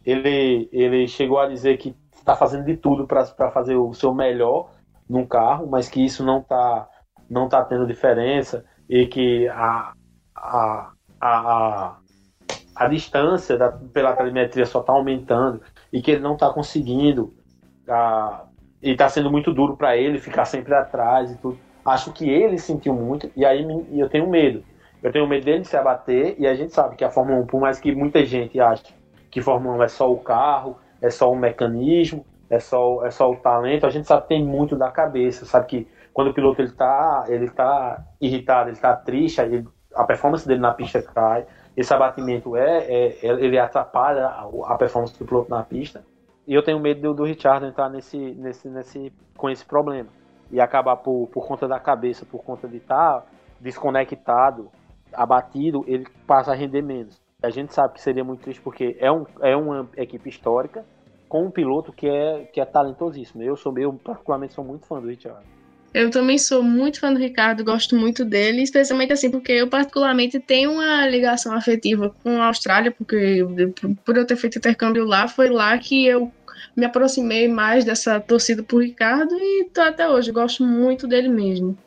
[0.05, 4.71] Ele, ele chegou a dizer que está fazendo de tudo para fazer o seu melhor
[5.09, 6.89] num carro, mas que isso não está
[7.29, 9.93] não tá tendo diferença e que a,
[10.37, 11.97] a, a,
[12.77, 17.35] a, distância da, pela telemetria só está aumentando e que ele não está conseguindo
[17.89, 18.45] a,
[18.83, 21.59] e está sendo muito duro para ele ficar sempre atrás e tudo.
[21.85, 24.63] Acho que ele sentiu muito e aí eu tenho medo.
[25.03, 27.61] Eu tenho medo dele se abater e a gente sabe que a Fórmula 1, por
[27.61, 28.95] mais que muita gente ache
[29.35, 33.28] que Fórmula 1 é só o carro, é só o mecanismo, é só, é só
[33.28, 36.62] o talento, a gente sabe que tem muito da cabeça, sabe que quando o piloto
[36.62, 41.47] ele tá, ele tá irritado, ele tá triste, ele, a performance dele na pista cai,
[41.76, 44.28] esse abatimento é, é, é ele atrapalha
[44.66, 46.05] a, performance do piloto na pista.
[46.47, 50.11] E eu tenho medo do, do Richard entrar nesse, nesse, nesse, com esse problema
[50.49, 53.26] e acabar por, por conta da cabeça, por conta de estar tá
[53.61, 54.70] desconectado,
[55.12, 57.24] abatido, ele passa a render menos.
[57.45, 60.85] A gente sabe que seria muito triste porque é, um, é uma equipe histórica
[61.29, 63.43] com um piloto que é, que é talentosíssimo.
[63.43, 65.45] Eu sou eu particularmente sou muito fã do Richard.
[65.93, 70.41] Eu também sou muito fã do Ricardo, gosto muito dele, especialmente assim, porque eu particularmente
[70.41, 73.47] tenho uma ligação afetiva com a Austrália, porque
[74.05, 76.33] por eu ter feito intercâmbio lá, foi lá que eu
[76.77, 81.79] me aproximei mais dessa torcida por Ricardo e tô até hoje, gosto muito dele mesmo.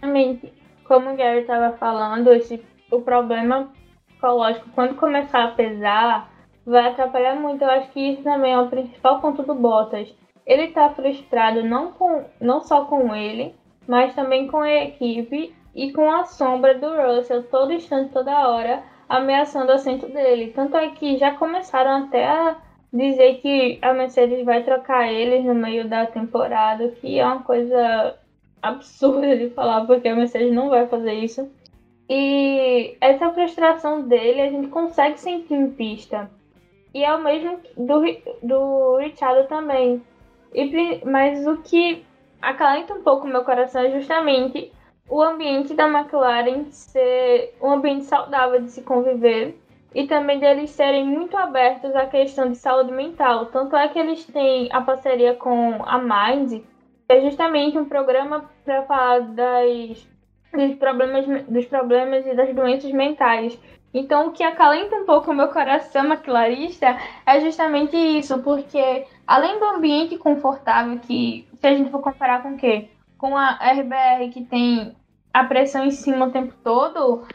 [0.00, 0.52] Realmente,
[0.84, 3.72] como o Gary estava falando, esse, o problema
[4.20, 6.30] psicológico, quando começar a pesar,
[6.64, 7.62] vai atrapalhar muito.
[7.62, 10.14] Eu acho que isso também é o principal ponto do Bottas
[10.50, 13.54] ele está frustrado não, com, não só com ele,
[13.86, 18.82] mas também com a equipe e com a sombra do Russell todo instante, toda hora,
[19.08, 20.52] ameaçando o assento dele.
[20.52, 22.56] Tanto é que já começaram até a
[22.92, 28.18] dizer que a Mercedes vai trocar eles no meio da temporada, que é uma coisa
[28.60, 31.48] absurda de falar, porque a Mercedes não vai fazer isso.
[32.12, 36.28] E essa frustração dele a gente consegue sentir em pista.
[36.92, 38.02] E é o mesmo do,
[38.42, 40.02] do Richard também.
[40.52, 42.04] E, mas o que
[42.42, 44.72] acalenta um pouco meu coração é justamente
[45.08, 49.56] o ambiente da McLaren ser um ambiente saudável de se conviver
[49.94, 53.46] e também deles serem muito abertos à questão de saúde mental.
[53.46, 56.60] Tanto é que eles têm a parceria com a Mind,
[57.08, 60.09] que é justamente um programa para falar das,
[60.52, 63.58] dos, problemas, dos problemas e das doenças mentais.
[63.92, 66.96] Então, o que acalenta um pouco o meu coração maquilarista
[67.26, 72.54] é justamente isso, porque além do ambiente confortável, que se a gente for comparar com
[72.54, 72.88] o quê?
[73.18, 74.94] Com a RBR que tem
[75.34, 77.26] a pressão em cima o tempo todo,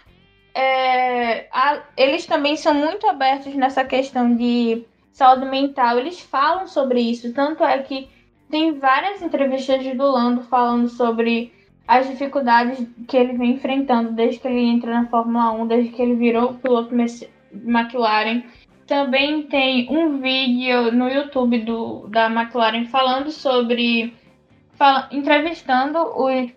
[0.53, 5.99] é, a, eles também são muito abertos nessa questão de saúde mental.
[5.99, 8.09] Eles falam sobre isso, tanto é que
[8.49, 11.53] tem várias entrevistas do Lando falando sobre
[11.87, 16.01] as dificuldades que ele vem enfrentando desde que ele entra na Fórmula 1, desde que
[16.01, 18.43] ele virou piloto McLaren.
[18.87, 24.13] Também tem um vídeo no YouTube do, da McLaren falando sobre.
[24.73, 26.51] Fala, entrevistando os,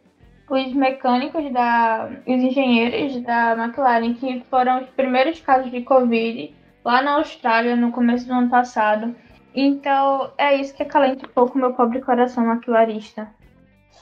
[0.50, 6.54] os mecânicos, da, os engenheiros da McLaren, que foram os primeiros casos de Covid
[6.84, 9.14] lá na Austrália no começo do ano passado.
[9.54, 13.28] Então é isso que acalenta um pouco meu pobre coração maquilarista.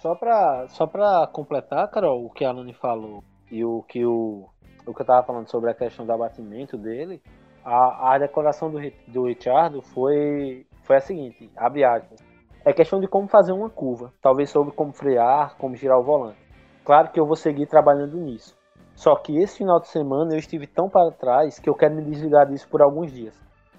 [0.07, 4.49] Só para só pra completar, Carol, o que a Alane falou e o que o,
[4.87, 7.21] o que eu tava falando sobre a questão do abatimento dele,
[7.65, 8.79] a, a declaração do,
[9.09, 12.25] do Richard foi, foi a seguinte, abre aspas,
[12.65, 16.39] é questão de como fazer uma curva, talvez sobre como frear, como girar o volante.
[16.85, 18.57] Claro que eu vou seguir trabalhando nisso.
[18.95, 22.05] Só que esse final de semana eu estive tão para trás que eu quero me
[22.05, 23.35] desligar disso por alguns dias.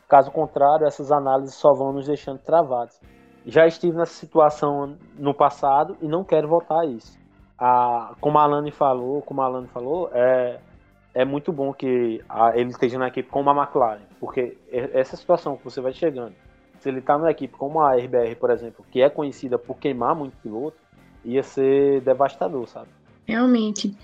[0.10, 3.00] Caso contrário, essas análises só vão nos deixando travados
[3.48, 7.18] já estive nessa situação no passado e não quero voltar a isso.
[7.58, 10.60] A, como a Alane falou, como a Alane falou, é,
[11.14, 15.56] é muito bom que a, ele esteja na equipe como a McLaren, porque essa situação
[15.56, 16.36] que você vai chegando,
[16.80, 20.14] se ele está na equipe como a RBR, por exemplo, que é conhecida por queimar
[20.14, 20.78] muito piloto,
[21.24, 22.90] ia ser devastador, sabe?
[23.26, 23.96] Realmente.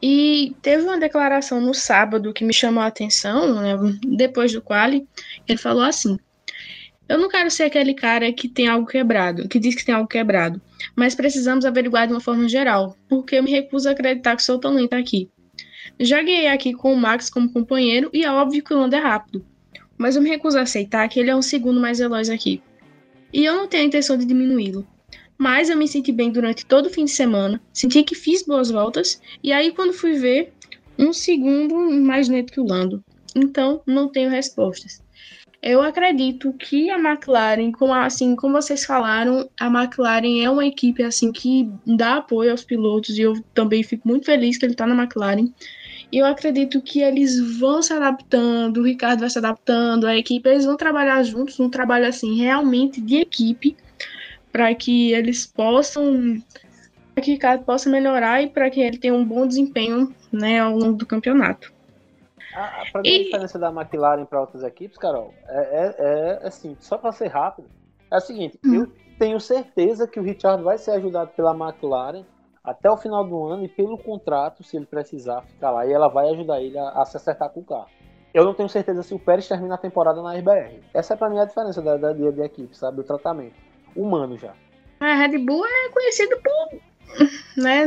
[0.00, 3.76] E teve uma declaração no sábado que me chamou a atenção, né,
[4.16, 5.06] depois do quali,
[5.46, 6.18] ele falou assim:
[7.08, 10.08] eu não quero ser aquele cara que tem algo quebrado, que diz que tem algo
[10.08, 10.60] quebrado,
[10.94, 14.58] mas precisamos averiguar de uma forma geral, porque eu me recuso a acreditar que sou
[14.58, 15.30] talento aqui.
[16.00, 18.98] Já ganhei aqui com o Max como companheiro e é óbvio que o Lando é
[18.98, 19.44] rápido.
[19.96, 22.60] Mas eu me recuso a aceitar que ele é um segundo mais veloz aqui.
[23.32, 24.86] E eu não tenho a intenção de diminuí-lo.
[25.38, 28.70] Mas eu me senti bem durante todo o fim de semana, senti que fiz boas
[28.70, 30.52] voltas, e aí quando fui ver,
[30.98, 33.04] um segundo mais lento que o Lando.
[33.34, 35.02] Então, não tenho respostas.
[35.68, 41.02] Eu acredito que a McLaren, como assim, como vocês falaram, a McLaren é uma equipe
[41.02, 44.86] assim que dá apoio aos pilotos e eu também fico muito feliz que ele está
[44.86, 45.52] na McLaren.
[46.12, 50.48] E eu acredito que eles vão se adaptando, o Ricardo vai se adaptando, a equipe,
[50.48, 53.76] eles vão trabalhar juntos, um trabalho assim realmente de equipe,
[54.52, 56.40] para que eles possam
[57.12, 60.60] para que o Ricardo possa melhorar e para que ele tenha um bom desempenho, né,
[60.60, 61.74] ao longo do campeonato.
[62.58, 66.74] Ah, para mim, a diferença da McLaren para outras equipes, Carol, é, é, é assim,
[66.80, 67.68] só para ser rápido,
[68.10, 68.74] é o seguinte, hum.
[68.74, 72.24] eu tenho certeza que o Richard vai ser ajudado pela McLaren
[72.64, 76.08] até o final do ano e pelo contrato, se ele precisar ficar lá, e ela
[76.08, 77.90] vai ajudar ele a, a se acertar com o carro.
[78.32, 80.80] Eu não tenho certeza se o Pérez termina a temporada na RBR.
[80.94, 83.00] Essa é para mim a diferença da, da, da, da equipe, sabe?
[83.00, 83.54] O tratamento.
[83.94, 84.54] Humano já.
[85.00, 86.80] A Red Bull é conhecido por
[87.56, 87.84] né,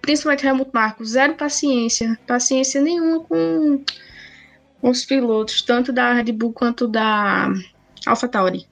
[0.00, 3.84] principalmente Helmut Marko, zero paciência, paciência nenhuma com
[4.82, 7.48] os pilotos, tanto da Red Bull quanto da
[8.06, 8.66] AlphaTauri.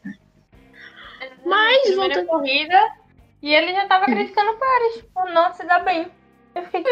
[1.44, 2.78] Mas voltando corrida
[3.42, 6.10] e ele já tava criticando o Pérez por não se dar bem.
[6.54, 6.82] Eu fiquei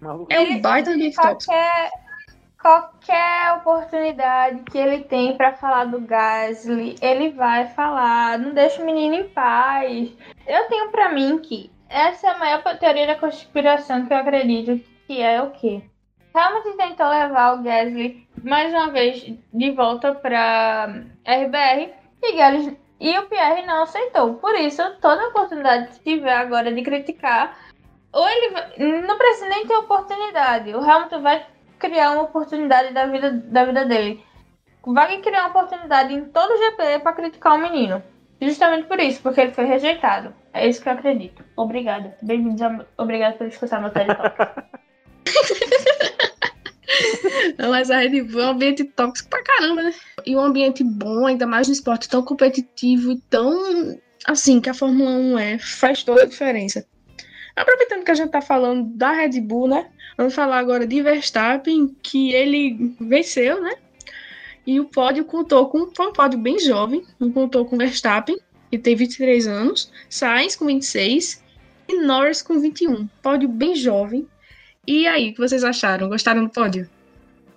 [0.00, 1.90] Meu É um baita de qualquer,
[2.60, 8.38] qualquer oportunidade que ele tem para falar do Gasly, ele vai falar.
[8.38, 10.12] Não deixa o menino em paz.
[10.46, 14.84] Eu tenho para mim que essa é a maior teoria da conspiração que eu acredito
[15.06, 15.82] que é o quê?
[16.34, 20.86] Hamilton tentou levar o Gasly mais uma vez de volta para
[21.24, 24.34] RBR e, Gasly, e o Pierre não aceitou.
[24.34, 27.56] Por isso, toda oportunidade que tiver agora de criticar,
[28.12, 30.74] ou ele vai, não precisa nem ter oportunidade.
[30.74, 31.46] O Hamilton vai
[31.78, 34.24] criar uma oportunidade da vida, da vida dele.
[34.84, 38.02] Vai criar uma oportunidade em todo o GP para criticar o menino.
[38.40, 40.34] Justamente por isso, porque ele foi rejeitado.
[40.52, 41.44] É isso que eu acredito.
[41.56, 42.16] Obrigada.
[42.20, 42.60] Bem-vindos.
[42.60, 42.84] A...
[42.98, 44.64] Obrigada por escutar meu TED Talk.
[47.58, 49.94] Não, mas a Red Bull é um ambiente tóxico pra caramba, né?
[50.24, 54.74] E um ambiente bom, ainda mais no esporte tão competitivo e tão assim que a
[54.74, 56.86] Fórmula 1 é, faz toda a diferença.
[57.56, 59.86] Aproveitando que a gente tá falando da Red Bull, né?
[60.16, 63.74] Vamos falar agora de Verstappen, que ele venceu, né?
[64.66, 68.38] E o pódio contou com foi um pódio bem jovem, contou com Verstappen,
[68.70, 71.42] que tem 23 anos, Sainz com 26
[71.88, 73.06] e Norris com 21.
[73.22, 74.26] Pódio bem jovem,
[74.86, 76.08] e aí, o que vocês acharam?
[76.08, 76.88] Gostaram do pódio?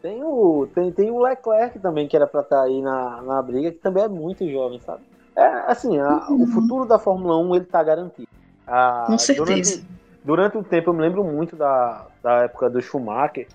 [0.02, 3.42] Tem o, tem, tem o Leclerc também, que era pra estar tá aí na, na
[3.42, 5.02] briga, que também é muito jovem, sabe?
[5.36, 6.44] É, assim, a, uhum.
[6.44, 8.28] o futuro da Fórmula 1 ele tá garantido.
[8.66, 9.46] A, Com certeza.
[9.46, 9.88] Durante,
[10.24, 13.48] durante um tempo, eu me lembro muito da, da época do Schumacher,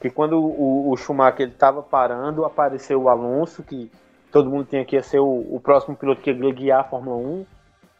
[0.00, 3.90] que quando o, o Schumacher ele tava parando, apareceu o Alonso, que
[4.30, 7.16] todo mundo tinha que ia ser o, o próximo piloto que ia guiar a Fórmula
[7.16, 7.46] 1.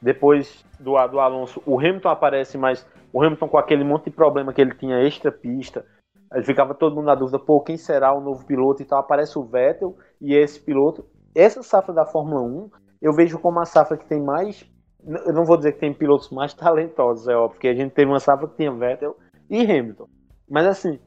[0.00, 4.52] Depois do, do Alonso, o Hamilton aparece, mas o Hamilton com aquele monte de problema
[4.52, 5.84] que ele tinha extra pista,
[6.30, 9.38] aí ficava todo mundo na dúvida, pô, quem será o novo piloto e tal, aparece
[9.38, 11.04] o Vettel e esse piloto.
[11.34, 14.68] Essa safra da Fórmula 1, eu vejo como a safra que tem mais,
[15.04, 18.11] eu não vou dizer que tem pilotos mais talentosos, é óbvio, porque a gente teve
[18.11, 19.16] uma safra que tinha Vettel
[19.48, 20.09] e Hamilton.
[20.50, 20.98] Mas assim,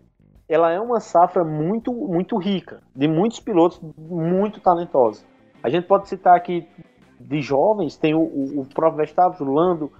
[0.47, 5.26] ela é uma safra muito, muito rica, de muitos pilotos muito talentosos.
[5.64, 6.68] A gente pode citar aqui
[7.20, 9.91] de jovens, tem o, o, o próprio Verstappen, o Lando,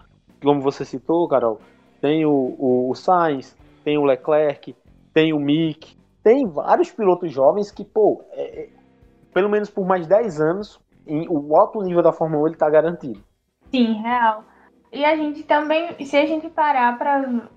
[0.42, 1.60] como você citou, Carol,
[2.02, 4.76] tem o, o, o Sainz, tem o Leclerc,
[5.14, 8.70] tem o Mick, tem vários pilotos jovens que, pô, é, é,
[9.34, 12.70] pelo menos por mais 10 anos, em, o alto nível da Fórmula 1 ele tá
[12.70, 13.24] garantido.
[13.72, 14.44] Sim, real.
[14.92, 17.48] E a gente também, se a gente parar para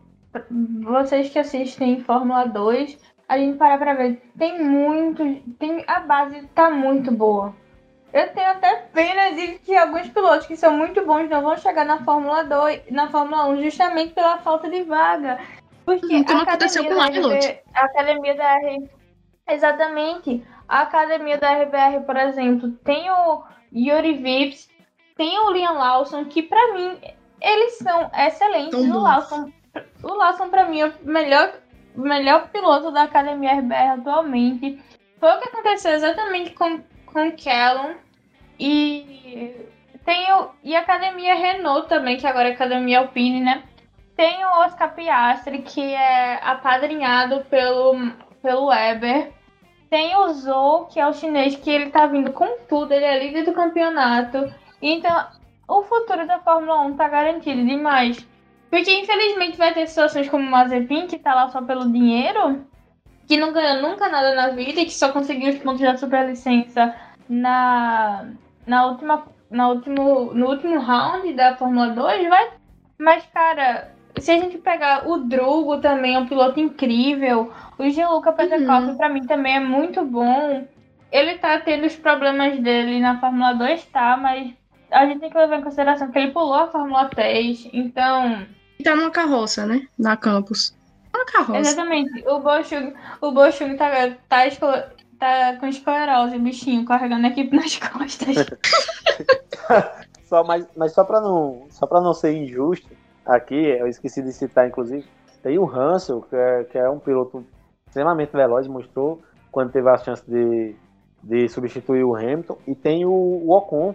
[0.83, 5.25] vocês que assistem Fórmula 2, a gente parar para ver, tem muito,
[5.59, 7.55] tem a base tá muito boa.
[8.15, 11.85] Eu tenho até pena de que alguns pilotos que são muito bons não vão chegar
[11.85, 15.41] na Fórmula 2, na Fórmula 1, justamente pela falta de vaga.
[15.85, 18.89] Porque então, a aconteceu com o RB, a academia da R...
[19.49, 20.47] Exatamente.
[20.69, 23.43] A academia da RBR, por exemplo, tem o
[23.75, 24.71] Yuri Vips,
[25.17, 26.97] tem o Liam Lawson, que para mim
[27.41, 28.79] eles são excelentes.
[28.79, 29.53] o Lawson,
[30.05, 31.53] o Lawson para mim é o melhor,
[31.97, 34.81] melhor piloto da academia RBR atualmente.
[35.19, 36.81] Foi o que aconteceu exatamente com
[37.15, 37.95] com Callum
[38.59, 39.69] e
[40.05, 43.63] tem o, e a Academia Renault também, que agora é Academia Alpine, né?
[44.17, 49.33] Tem o Oscar Piastri, que é apadrinhado pelo, pelo Weber.
[49.91, 53.19] Tem o Zou, que é o chinês, que ele tá vindo com tudo, ele é
[53.19, 54.53] líder do campeonato.
[54.81, 55.27] Então,
[55.67, 58.25] o futuro da Fórmula 1 tá garantido demais.
[58.71, 62.65] Porque infelizmente vai ter situações como o Mazepin, que tá lá só pelo dinheiro,
[63.27, 66.95] que não ganhou nunca nada na vida e que só conseguiu os pontos da superlicença
[67.29, 68.27] na,
[68.67, 72.51] na última, na último, no último round da Fórmula 2, vai.
[72.99, 77.53] Mas, cara, se a gente pegar o Drugo também, é um piloto incrível.
[77.79, 78.97] O Gianluca Peterkoff, uhum.
[78.97, 80.67] pra mim, também é muito bom.
[81.11, 84.17] Ele tá tendo os problemas dele na Fórmula 2, tá?
[84.17, 84.53] Mas
[84.91, 88.47] a gente tem que levar em consideração que ele pulou a Fórmula 3, então.
[88.83, 89.87] Tá numa carroça, né?
[89.99, 90.77] Na campus.
[91.15, 91.61] Uma carroça.
[91.61, 92.25] Exatamente.
[92.27, 93.91] O Bochung, o Bochung tá,
[94.29, 94.47] tá,
[95.25, 98.37] tá com esclerose, bichinho, carregando a equipe nas costas.
[100.25, 102.89] só, mas, mas só pra não, só pra não ser injusto,
[103.25, 105.07] aqui, eu esqueci de citar, inclusive,
[105.43, 107.45] tem o Hansel, que é, que é um piloto
[107.87, 109.21] extremamente veloz, mostrou
[109.51, 110.75] quando teve a chance de,
[111.23, 113.95] de substituir o Hamilton, e tem o, o Ocon,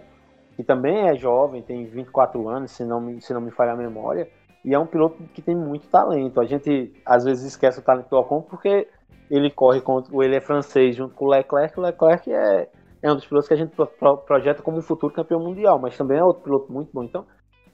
[0.56, 3.76] que também é jovem, tem 24 anos, se não, me, se não me falha a
[3.76, 4.28] memória,
[4.64, 6.38] e é um piloto que tem muito talento.
[6.38, 8.86] A gente às vezes esquece o talento do Ocon porque
[9.30, 12.68] ele corre contra, ele é francês junto com o Leclerc, o Leclerc é,
[13.00, 15.96] é um dos pilotos que a gente pro, projeta como um futuro campeão mundial, mas
[15.96, 17.04] também é outro piloto muito bom.
[17.04, 17.24] Então,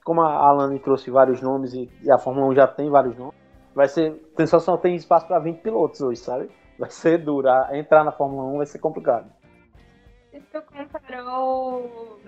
[0.05, 3.35] como a Alane trouxe vários nomes e, e, a Fórmula 1 já tem vários nomes,
[3.75, 6.51] vai ser, tem só, só tem espaço para 20 pilotos hoje, sabe?
[6.79, 9.33] Vai ser duro, entrar na Fórmula 1 vai ser complicado.
[10.31, 12.19] Se tu comparou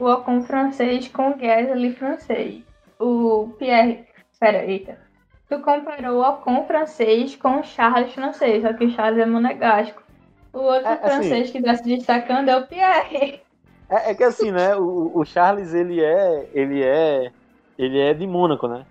[0.00, 2.64] o Ocon francês com o Gasly francês,
[2.98, 4.06] o Pierre.
[4.40, 5.11] Pera, eita.
[5.52, 10.02] Tu comparou o Ocon francês com o Charles francês, só que o Charles é monegasco.
[10.50, 13.42] O outro é, assim, francês que está se destacando é o Pierre.
[13.90, 14.74] É, é que assim, né?
[14.74, 17.30] O, o, Charles ele é, ele é,
[17.78, 18.86] ele é de Mônaco, né?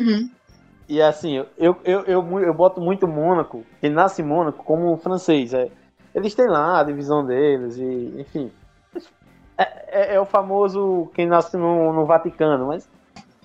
[0.00, 0.28] Uhum.
[0.88, 1.46] E assim, eu,
[1.84, 5.54] eu, eu, eu boto muito Mônaco, que nasce em Mônaco, como francês.
[5.54, 5.70] É,
[6.12, 8.50] eles têm lá a divisão deles, e enfim.
[9.56, 12.90] É, é, é, o famoso quem nasce no, no Vaticano, mas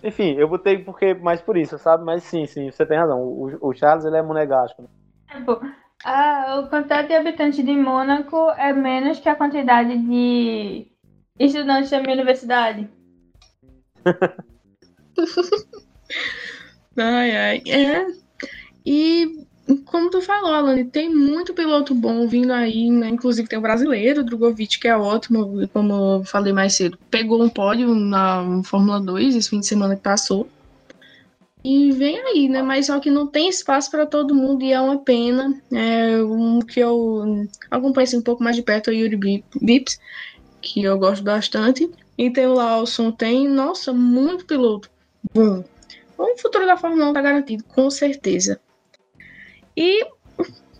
[0.07, 2.05] enfim, eu botei porque mais por isso, sabe?
[2.05, 3.21] Mas sim, sim, você tem razão.
[3.21, 4.81] O, o Charles ele é monegasco.
[4.81, 4.87] Né?
[6.05, 10.87] Ah, o quantidade de habitantes de Mônaco é menos que a quantidade de
[11.37, 12.89] estudantes da minha universidade.
[16.97, 17.61] ai, ai.
[17.67, 18.05] É.
[18.85, 19.46] E
[19.85, 23.09] como tu falou, Alane, tem muito piloto bom vindo aí, né?
[23.09, 26.97] Inclusive tem o brasileiro, o Drogovic, que é ótimo, como eu falei mais cedo.
[27.09, 30.47] Pegou um pódio na Fórmula 2 esse fim de semana que passou.
[31.63, 32.61] E vem aí, né?
[32.61, 35.61] Mas só que não tem espaço para todo mundo e é uma pena.
[35.71, 39.99] É um que eu acompanho assim, um pouco mais de perto, é o Yuri Bips,
[40.61, 41.89] que eu gosto bastante.
[42.17, 44.89] E tem o Lawson, tem, nossa, muito piloto
[45.33, 45.63] bom.
[46.17, 48.59] O futuro da Fórmula 1 tá garantido, com certeza.
[49.77, 50.03] E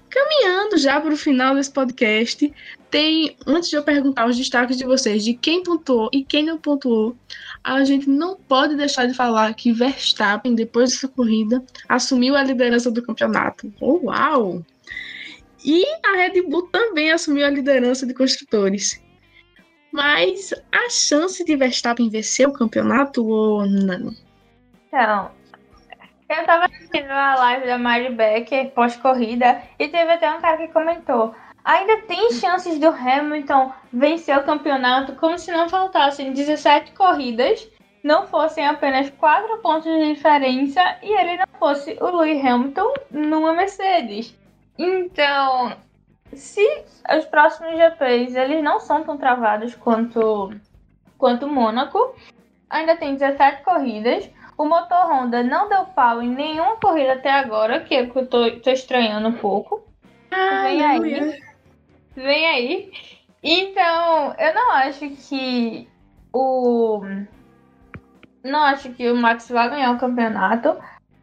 [0.09, 2.51] caminhando já para o final desse podcast,
[2.89, 6.57] tem, antes de eu perguntar os destaques de vocês, de quem pontuou e quem não
[6.57, 7.15] pontuou,
[7.63, 12.89] a gente não pode deixar de falar que Verstappen, depois dessa corrida, assumiu a liderança
[12.89, 13.71] do campeonato.
[13.79, 14.65] Oh, uau!
[15.63, 18.99] E a Red Bull também assumiu a liderança de construtores.
[19.91, 24.15] Mas a chance de Verstappen vencer o campeonato ou não?
[24.87, 25.31] Então,
[26.29, 30.67] eu tava assistindo a live da Mari Becker pós-corrida e teve até um cara que
[30.69, 31.33] comentou:
[31.63, 37.69] ainda tem chances do Hamilton vencer o campeonato como se não faltassem 17 corridas,
[38.03, 43.53] não fossem apenas 4 pontos de diferença e ele não fosse o Lewis Hamilton numa
[43.53, 44.35] Mercedes.
[44.77, 45.73] Então,
[46.33, 46.65] se
[47.15, 50.51] os próximos GPs eles não são tão travados quanto
[51.17, 52.15] quanto Mônaco,
[52.69, 54.29] ainda tem 17 corridas.
[54.57, 58.71] O motor Honda não deu pau em nenhuma corrida até agora, que eu tô, tô
[58.71, 59.85] estranhando um pouco.
[60.31, 61.43] Ah, Vem aí.
[62.15, 62.91] Vem aí.
[63.43, 65.87] Então, eu não acho que
[66.33, 67.01] o.
[68.43, 70.75] Não acho que o Max vai ganhar o campeonato.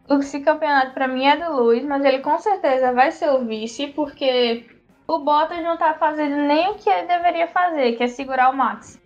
[0.09, 3.89] Esse campeonato para mim é do Luiz, mas ele com certeza vai ser o vice,
[3.89, 4.67] porque
[5.09, 8.57] o Bottas não tá fazendo nem o que ele deveria fazer, que é segurar o
[8.57, 9.01] Max.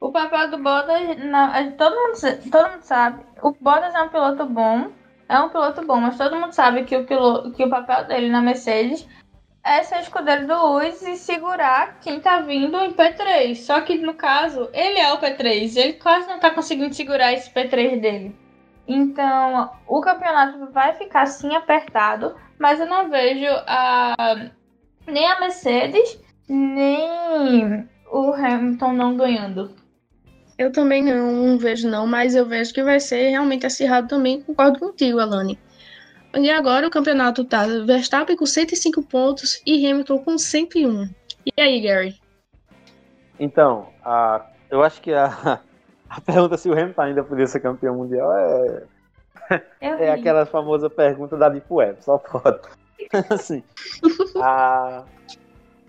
[0.00, 3.27] O papel do Bottas, não, todo, mundo, todo mundo sabe.
[3.42, 4.90] O Bottas é um piloto bom.
[5.28, 8.30] É um piloto bom, mas todo mundo sabe que o, piloto, que o papel dele
[8.30, 9.06] na Mercedes
[9.62, 13.54] é ser escudeiro do Lewis e segurar quem tá vindo em P3.
[13.56, 15.76] Só que no caso, ele é o P3.
[15.76, 18.34] Ele quase não tá conseguindo segurar esse P3 dele.
[18.86, 24.14] Então, o campeonato vai ficar sim apertado, mas eu não vejo a
[25.06, 26.18] nem a Mercedes,
[26.48, 29.76] nem o Hamilton não ganhando.
[30.58, 34.78] Eu também não vejo não, mas eu vejo que vai ser realmente acirrado também, concordo
[34.78, 35.58] contigo, Alane.
[36.34, 41.08] E agora o campeonato tá Verstappen com 105 pontos e Hamilton com 101.
[41.46, 42.20] E aí, Gary?
[43.38, 45.60] Então, a, eu acho que a,
[46.08, 48.82] A pergunta se o Hamilton ainda podia ser campeão mundial é.
[49.80, 52.60] É aquela famosa pergunta da Deep Web, só pode.
[53.30, 53.62] assim,
[54.42, 55.04] a...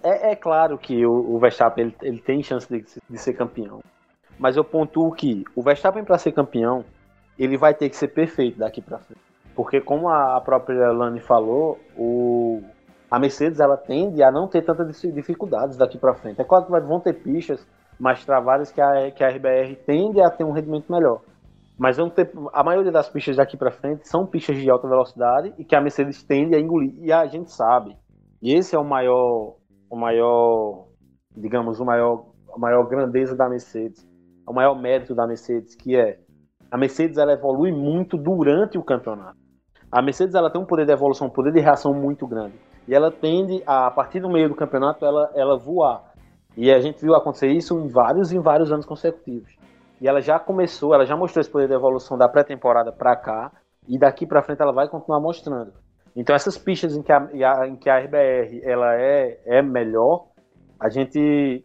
[0.03, 3.81] é, é, claro que o, o Verstappen ele, ele, tem chance de, de ser campeão.
[4.39, 6.85] Mas eu pontuo que o Verstappen, para ser campeão,
[7.37, 9.21] ele vai ter que ser perfeito daqui para frente.
[9.53, 12.63] Porque, como a própria Lani falou, o,
[13.11, 16.39] a Mercedes ela tende a não ter tantas dificuldades daqui para frente.
[16.39, 17.67] É claro que vão ter pistas
[17.99, 21.21] mais travadas que a, que a RBR tende a ter um rendimento melhor.
[21.77, 25.53] Mas vão ter, a maioria das pistas daqui para frente são pistas de alta velocidade
[25.57, 26.93] e que a Mercedes tende a engolir.
[26.99, 27.97] E a gente sabe.
[28.41, 29.55] E esse é o maior,
[29.89, 30.87] o maior,
[31.35, 34.08] digamos, o maior, a maior grandeza da Mercedes,
[34.49, 36.17] o maior mérito da Mercedes, que é
[36.71, 39.37] a Mercedes ela evolui muito durante o campeonato.
[39.91, 42.53] A Mercedes ela tem um poder de evolução, um poder de reação muito grande.
[42.87, 46.13] E ela tende, a, a partir do meio do campeonato, ela, ela voar.
[46.57, 49.55] E a gente viu acontecer isso em vários em vários anos consecutivos.
[50.01, 53.51] E ela já começou, ela já mostrou esse poder de evolução da pré-temporada para cá.
[53.87, 55.73] E daqui para frente ela vai continuar mostrando.
[56.15, 60.27] Então essas pistas em que a, em que a RBR ela é, é melhor,
[60.79, 61.63] a gente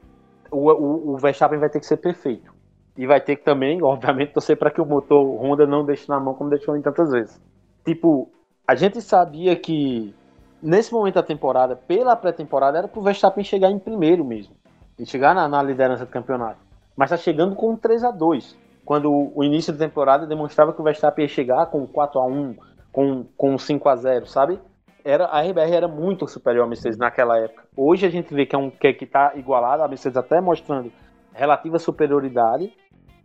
[0.51, 2.54] o, o, o Verstappen vai ter que ser perfeito.
[2.97, 6.21] E vai ter que também, obviamente, torcer para que o motor Honda não deixe na
[6.21, 7.41] mão como deixou em tantas vezes.
[7.85, 8.31] Tipo,
[8.67, 10.15] a gente sabia que
[10.63, 14.55] nesse momento da temporada, pela pré-temporada, era pro Verstappen chegar em primeiro mesmo.
[14.99, 16.59] E chegar na, na liderança do campeonato.
[16.97, 20.81] Mas tá chegando com 3 a 2 Quando o, o início da temporada demonstrava que
[20.81, 22.57] o Verstappen ia chegar com 4 a 1
[22.93, 24.61] com, com 5 a 0 sabe?
[25.05, 27.65] Era, a RBR era muito superior à Mercedes naquela época.
[27.77, 30.91] Hoje a gente vê que é um que, que tá igualado, a Mercedes até mostrando
[31.35, 32.73] relativa superioridade.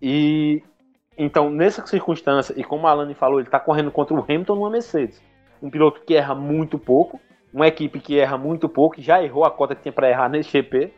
[0.01, 0.63] E
[1.21, 4.69] então, nessa circunstância, e como a Alane falou, ele está correndo contra o Hamilton numa
[4.69, 5.21] Mercedes.
[5.61, 7.19] Um piloto que erra muito pouco,
[7.53, 10.49] uma equipe que erra muito pouco, já errou a cota que tinha para errar nesse
[10.49, 10.93] GP.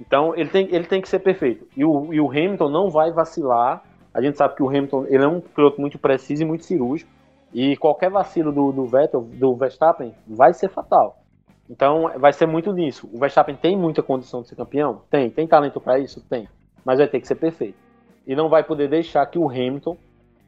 [0.00, 1.68] Então, ele tem, ele tem que ser perfeito.
[1.76, 3.84] E o, e o Hamilton não vai vacilar.
[4.12, 7.08] A gente sabe que o Hamilton ele é um piloto muito preciso e muito cirúrgico.
[7.54, 11.22] E qualquer vacilo do, do Vettel, do Verstappen, vai ser fatal.
[11.68, 13.08] Então, vai ser muito nisso.
[13.12, 15.02] O Verstappen tem muita condição de ser campeão?
[15.08, 15.30] Tem.
[15.30, 16.20] Tem talento para isso?
[16.28, 16.48] Tem.
[16.84, 17.89] Mas vai ter que ser perfeito
[18.26, 19.96] e não vai poder deixar que o Hamilton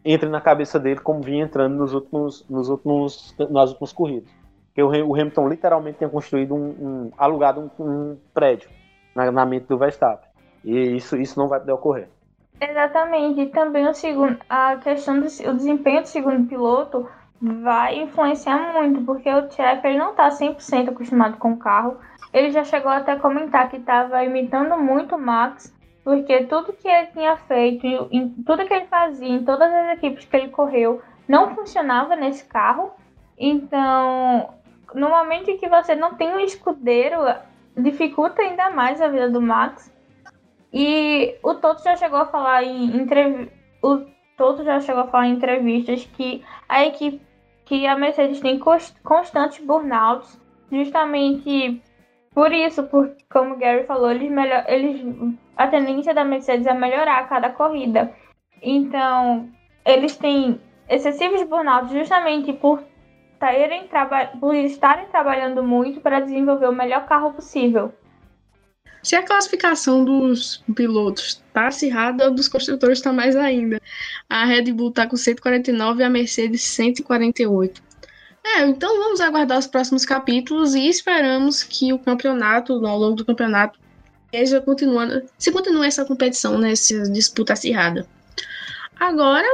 [0.04, 4.30] entre na cabeça dele como vinha entrando nos últimos, nos últimos, nas últimas corridas.
[4.66, 8.70] Porque o Hamilton literalmente tinha construído um, um alugado um, um, prédio
[9.14, 10.28] na, na mente do Verstappen.
[10.64, 12.08] E isso, isso não vai poder ocorrer.
[12.60, 13.40] Exatamente.
[13.40, 17.06] E também o segundo, a questão do o desempenho do segundo piloto
[17.40, 21.96] vai influenciar muito, porque o Checo ele não está 100% acostumado com o carro.
[22.32, 26.88] Ele já chegou até a comentar que estava imitando muito o Max porque tudo que
[26.88, 31.00] ele tinha feito, em, tudo que ele fazia, em todas as equipes que ele correu,
[31.28, 32.90] não funcionava nesse carro.
[33.38, 34.54] Então,
[34.94, 37.18] no momento em que você não tem um escudeiro,
[37.76, 39.92] dificulta ainda mais a vida do Max.
[40.72, 43.58] E o Toto já chegou a falar em entrevistas.
[43.82, 43.98] O
[44.36, 47.20] Toto já chegou a falar em entrevistas que a equipe
[47.64, 50.38] que a Mercedes tem constantes burnouts,
[50.70, 51.80] justamente
[52.34, 55.02] por isso, por, como o Gary falou, eles, melhor, eles
[55.56, 58.12] a tendência da Mercedes é melhorar a cada corrida.
[58.62, 59.48] Então,
[59.84, 62.82] eles têm excessivos burnouts justamente por,
[63.38, 63.88] terem,
[64.40, 67.92] por estarem trabalhando muito para desenvolver o melhor carro possível.
[69.02, 73.80] Se a classificação dos pilotos está acirrada, dos construtores está mais ainda.
[74.30, 77.82] A Red Bull está com 149 e a Mercedes 148.
[78.44, 83.24] É, então vamos aguardar os próximos capítulos e esperamos que o campeonato, ao longo do
[83.24, 83.78] campeonato,
[84.26, 88.06] esteja continuando, se continua essa competição, né, essa disputa acirrada.
[88.98, 89.46] Agora,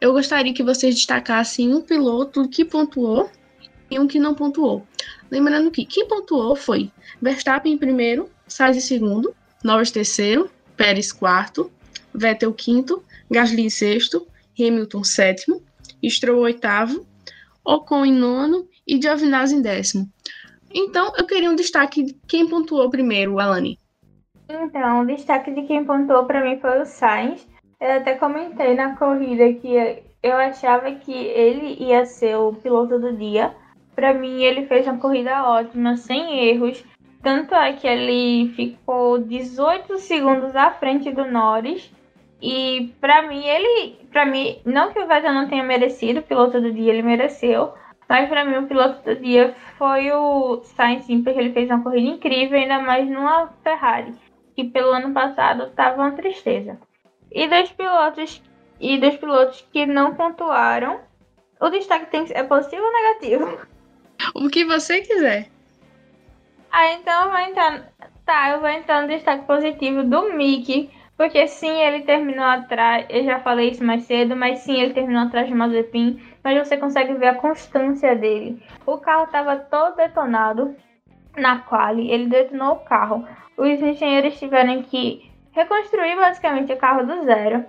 [0.00, 3.30] eu gostaria que vocês destacassem um piloto que pontuou
[3.90, 4.86] e um que não pontuou.
[5.30, 6.90] Lembrando que quem pontuou foi
[7.20, 9.34] Verstappen em primeiro, Sainz em segundo,
[9.64, 11.70] Norris terceiro, Pérez quarto,
[12.14, 14.26] Vettel quinto, Gasly sexto,
[14.58, 15.62] Hamilton sétimo,
[16.04, 17.06] Stroll oitavo,
[17.64, 20.08] Ocon em nono e Giovinazzi em décimo.
[20.72, 23.78] Então, eu queria um destaque de quem pontuou primeiro, Alane.
[24.48, 27.46] Então, o destaque de quem pontuou para mim foi o Sainz.
[27.80, 33.16] Eu até comentei na corrida que eu achava que ele ia ser o piloto do
[33.16, 33.54] dia.
[33.94, 36.84] Para mim, ele fez uma corrida ótima, sem erros.
[37.22, 41.90] Tanto é que ele ficou 18 segundos à frente do Norris.
[42.40, 46.60] E para mim, ele, para mim, não que o Vettel não tenha merecido o piloto
[46.60, 47.74] do dia, ele mereceu,
[48.08, 51.82] mas para mim o piloto do dia foi o Sainz, sim, porque ele fez uma
[51.82, 54.14] corrida incrível, ainda mais numa Ferrari,
[54.56, 56.78] que pelo ano passado estava uma tristeza.
[57.30, 58.42] E dos pilotos
[58.80, 61.00] e dos pilotos que não pontuaram,
[61.60, 63.58] o destaque tem que ser, é positivo ou negativo?
[64.34, 65.48] O que você quiser.
[66.72, 67.92] Ah, então eu vou entrar.
[68.24, 70.90] Tá, eu vou entrar no destaque positivo do Mickey,
[71.20, 75.24] Porque sim, ele terminou atrás, eu já falei isso mais cedo, mas sim, ele terminou
[75.24, 78.62] atrás de Mazepin, mas você consegue ver a constância dele.
[78.86, 80.74] O carro estava todo detonado
[81.36, 83.28] na quali, ele detonou o carro.
[83.54, 87.66] Os engenheiros tiveram que reconstruir basicamente o carro do zero.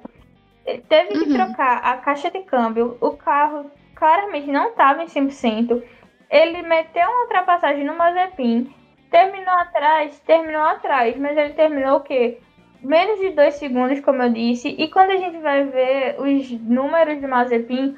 [0.87, 1.33] Teve que uhum.
[1.33, 5.83] trocar a caixa de câmbio, o carro claramente não estava em 100%.
[6.29, 8.73] Ele meteu uma ultrapassagem no Mazepin,
[9.09, 12.39] terminou atrás, terminou atrás, mas ele terminou o quê?
[12.81, 14.69] Menos de dois segundos, como eu disse.
[14.69, 17.95] E quando a gente vai ver os números de Mazepin,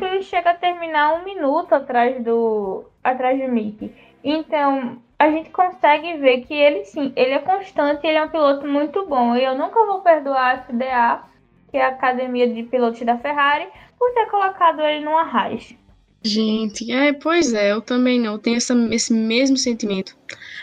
[0.00, 3.92] ele chega a terminar um minuto atrás do atrás do Mick.
[4.22, 8.66] Então, a gente consegue ver que ele sim, ele é constante, ele é um piloto
[8.66, 9.36] muito bom.
[9.36, 11.24] E eu nunca vou perdoar a FDA,
[11.70, 13.68] que é a academia de pilotos da Ferrari,
[13.98, 15.74] por ter colocado ele no Arras.
[16.22, 20.16] Gente, é, pois é, eu também não, tenho essa, esse mesmo sentimento.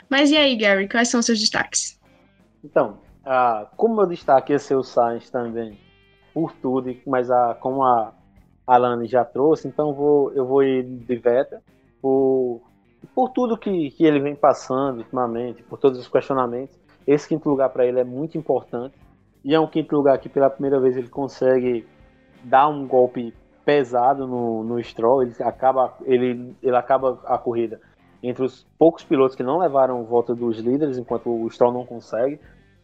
[0.09, 1.99] Mas e aí, Gary, quais são os seus destaques?
[2.63, 5.77] Então, ah, como meu destaque ia ser Sainz também,
[6.33, 8.13] por tudo, mas a, como a
[8.65, 11.59] Alane já trouxe, então vou, eu vou ir de Vettel,
[12.01, 12.61] por,
[13.13, 16.79] por tudo que, que ele vem passando ultimamente, por todos os questionamentos.
[17.05, 18.95] Esse quinto lugar para ele é muito importante,
[19.43, 21.85] e é um quinto lugar que pela primeira vez ele consegue
[22.43, 23.33] dar um golpe
[23.65, 27.79] pesado no, no Stroll, ele acaba, ele, ele acaba a corrida
[28.23, 32.39] entre os poucos pilotos que não levaram volta dos líderes, enquanto o Stroll não consegue.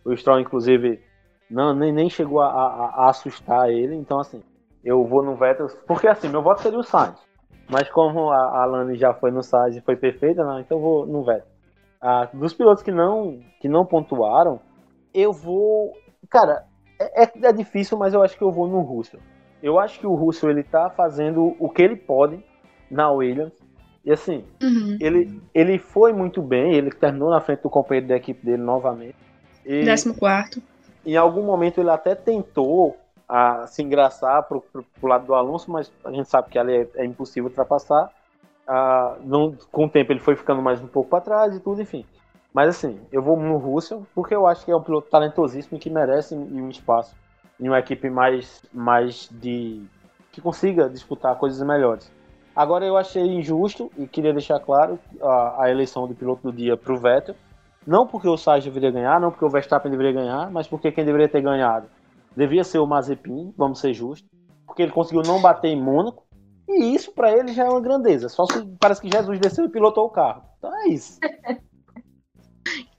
[0.08, 1.02] O Stroll, inclusive,
[1.50, 3.96] não, nem, nem chegou a, a, a assustar ele.
[3.96, 4.42] Então, assim,
[4.84, 7.20] eu vou no Vettel, porque assim, meu voto seria o Sainz.
[7.70, 10.82] Mas como a, a Lani já foi no Sainz e foi perfeita, né, então eu
[10.82, 11.48] vou no Vettel.
[12.00, 14.62] Ah, dos pilotos que não, que não pontuaram,
[15.14, 15.94] eu vou.
[16.30, 16.66] Cara,
[17.00, 19.20] é, é, é difícil, mas eu acho que eu vou no Russell.
[19.62, 22.44] Eu acho que o Russell ele tá fazendo o que ele pode
[22.90, 23.54] na Williams.
[24.06, 24.98] E assim, uhum.
[25.02, 29.16] ele, ele foi muito bem, ele terminou na frente do companheiro da equipe dele novamente.
[29.68, 30.64] E, 14.
[31.06, 35.70] Em algum momento ele até tentou a, se engraçar pro, pro, pro, lado do Alonso,
[35.70, 38.10] mas a gente sabe que ali é, é impossível ultrapassar.
[38.66, 41.82] Ah, não, com o tempo ele foi ficando mais um pouco para trás e tudo,
[41.82, 42.06] enfim.
[42.54, 45.90] Mas assim, eu vou no Russell porque eu acho que é um piloto talentosíssimo que
[45.90, 47.16] merece um espaço
[47.60, 49.84] em uma equipe mais, mais de.
[50.32, 52.12] que consiga disputar coisas melhores.
[52.56, 56.76] Agora eu achei injusto e queria deixar claro a, a eleição do piloto do dia
[56.76, 57.36] para o Vettel.
[57.88, 61.06] Não porque o Sainz deveria ganhar, não porque o Verstappen deveria ganhar, mas porque quem
[61.06, 61.88] deveria ter ganhado
[62.36, 64.30] devia ser o Mazepin, vamos ser justos,
[64.66, 66.24] porque ele conseguiu não bater em Mônaco.
[66.68, 68.28] E isso para ele já é uma grandeza.
[68.28, 70.44] Só se parece que Jesus desceu e pilotou o carro.
[70.58, 71.18] Então é isso.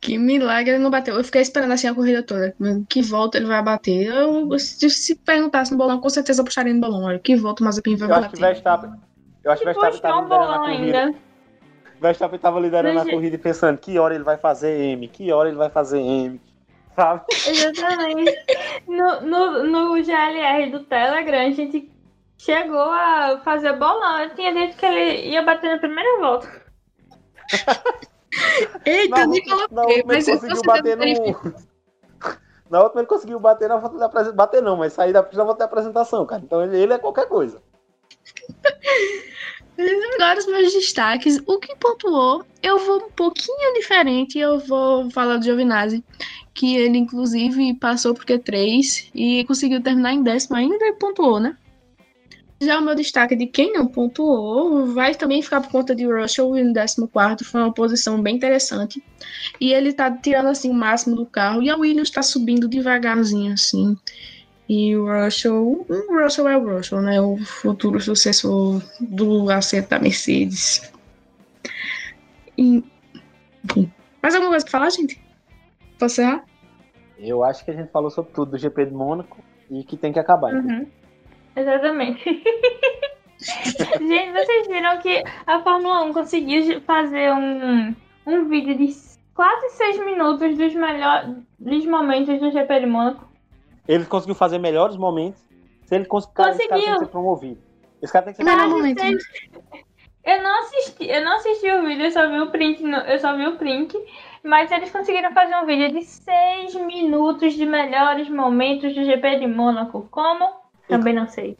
[0.00, 1.16] Que milagre ele não bateu.
[1.16, 2.56] Eu fiquei esperando assim a corrida toda.
[2.88, 4.06] Que volta ele vai bater.
[4.06, 7.02] Eu, se, se perguntasse no bolão, com certeza eu puxaria no bolão.
[7.02, 8.26] Olha, que volta o Mazepin vai eu bater.
[8.26, 8.92] Acho que Verstappen,
[9.44, 10.98] eu acho que Verstappen tava liderando a corrida.
[10.98, 11.18] Ainda.
[12.00, 15.48] Verstappen tava liderando a corrida e pensando que hora ele vai fazer M, que hora
[15.48, 16.40] ele vai fazer M.
[16.94, 17.24] Sabe?
[17.46, 18.36] Exatamente.
[18.86, 21.90] no, no, no GLR do Telegram, a gente
[22.36, 24.20] chegou a fazer bolão.
[24.20, 26.48] Eu tinha dito que ele ia bater na primeira volta.
[28.84, 31.04] Eita, nem coloquei, mas ele conseguiu bater no.
[32.70, 34.36] Na última ele conseguiu bater na foto da apresentação.
[34.36, 36.42] Bater não, mas sair da volta da apresentação, cara.
[36.44, 37.62] Então ele, ele é qualquer coisa.
[39.78, 41.40] Agora os meus destaques.
[41.46, 44.38] O que pontuou, eu vou um pouquinho diferente.
[44.38, 46.04] Eu vou falar do Giovinazzi,
[46.52, 51.56] que ele inclusive passou por Q3 e conseguiu terminar em décimo ainda pontuou, né?
[52.60, 56.56] Já o meu destaque de quem não pontuou vai também ficar por conta de Russell
[56.56, 59.00] em 14 foi uma posição bem interessante.
[59.60, 63.52] E ele tá tirando assim o máximo do carro e a Williams está subindo devagarzinho
[63.52, 63.96] assim.
[64.68, 67.20] E o Russell, o Russell é o Russell, né?
[67.20, 70.92] O futuro sucessor do assento da Mercedes.
[72.56, 72.84] E,
[73.64, 73.90] enfim.
[74.22, 75.18] Mais alguma coisa pra falar, gente?
[75.98, 76.44] Posso errar?
[77.18, 79.38] Eu acho que a gente falou sobre tudo do GP de Mônaco
[79.70, 80.52] e que tem que acabar.
[80.52, 80.86] Uhum.
[81.56, 82.22] Exatamente.
[83.40, 87.94] Gente, vocês viram que a Fórmula 1 conseguiu fazer um,
[88.26, 88.92] um vídeo de
[89.32, 93.27] quase seis minutos dos melhores momentos do GP de Mônaco.
[93.88, 95.42] Ele conseguiu fazer melhores momentos.
[95.86, 96.54] Se ele cons conseguiu.
[96.54, 97.62] Esse cara tem que ser promovido.
[98.02, 99.00] Esse cara tem que ser promovido.
[100.24, 103.34] Eu não assisti, eu não assisti o vídeo, eu só vi o print, eu só
[103.34, 103.96] vi o print,
[104.44, 109.46] mas eles conseguiram fazer um vídeo de seis minutos de melhores momentos do GP de
[109.46, 110.06] Mônaco.
[110.10, 110.50] Como?
[110.86, 111.56] Também não sei.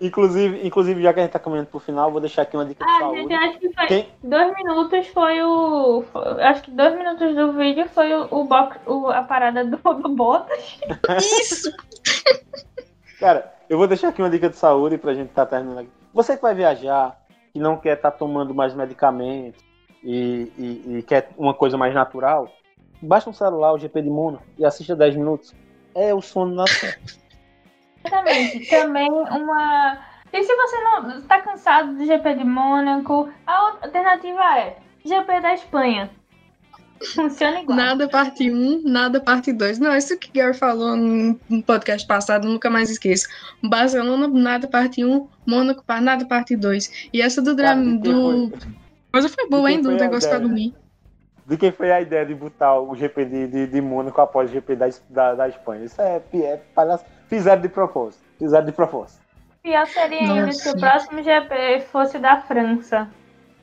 [0.00, 2.82] Inclusive, inclusive, já que a gente tá caminhando pro final, vou deixar aqui uma dica
[2.82, 3.20] ah, de saúde.
[3.20, 4.08] Gente, acho que foi Quem...
[4.22, 6.04] dois minutos foi o.
[6.40, 10.08] Acho que dois minutos do vídeo foi o, o, box, o a parada do, do
[10.08, 10.80] Bottas.
[11.18, 11.70] Isso!
[13.18, 15.90] Cara, eu vou deixar aqui uma dica de saúde pra gente tá terminando aqui.
[16.14, 17.20] Você que vai viajar,
[17.52, 19.62] que não quer estar tá tomando mais medicamentos
[20.02, 22.50] e, e, e, quer uma coisa mais natural,
[23.02, 25.54] baixa um celular, o GP de Mono, e assista 10 minutos
[25.94, 26.64] é o sono na
[28.04, 28.68] Exatamente.
[28.68, 29.98] Também uma.
[30.32, 33.52] E se você não está cansado do GP de Mônaco, a
[33.82, 36.10] alternativa é GP da Espanha.
[37.14, 37.76] Funciona igual.
[37.76, 39.78] Nada parte 1, nada parte 2.
[39.78, 43.26] Não, isso que o Gary falou no podcast passado, nunca mais esqueço.
[43.62, 47.08] Barcelona, nada parte 1, Mônaco, nada parte 2.
[47.12, 47.98] E essa do drama.
[47.98, 48.52] do...
[49.10, 49.80] Coisa foi boa, hein?
[49.80, 50.74] Do negócio pra dormir.
[51.46, 54.52] De quem foi a ideia de botar o GP de, de, de Mônaco após o
[54.52, 55.84] GP da, da, da Espanha?
[55.84, 57.04] Isso é, é palhaço.
[57.30, 58.22] Fizeram de propósito.
[58.38, 59.20] Fizeram de propósito.
[59.62, 60.58] Pior seria ainda Nossa.
[60.58, 63.08] se o próximo GP fosse da França.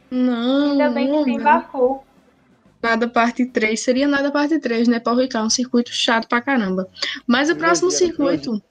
[0.09, 0.71] Não.
[0.71, 2.01] Ainda bem que tem Baku.
[2.81, 3.77] Nada parte 3.
[3.77, 5.01] Seria nada parte 3, né?
[5.01, 6.87] Paul Ricard, um circuito chato pra caramba.
[7.27, 8.61] Mas o próximo circuito.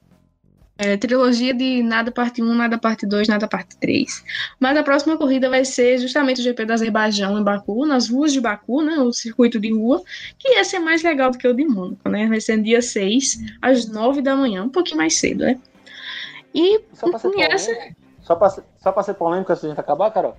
[0.78, 4.22] É, trilogia de nada parte 1, nada parte 2, nada parte 3.
[4.60, 8.32] Mas a próxima corrida vai ser justamente o GP do Azerbaijão em Baku, nas ruas
[8.32, 8.96] de Baku, né?
[8.98, 10.02] O circuito de rua,
[10.38, 12.26] que ia ser mais legal do que o de Mônaco, né?
[12.26, 15.58] Vai ser dia 6, às 9 da manhã, um pouquinho mais cedo, né?
[16.54, 17.72] E só pra ser, essa...
[18.20, 20.36] só pra, só pra ser polêmico antes a gente acabar, Carol.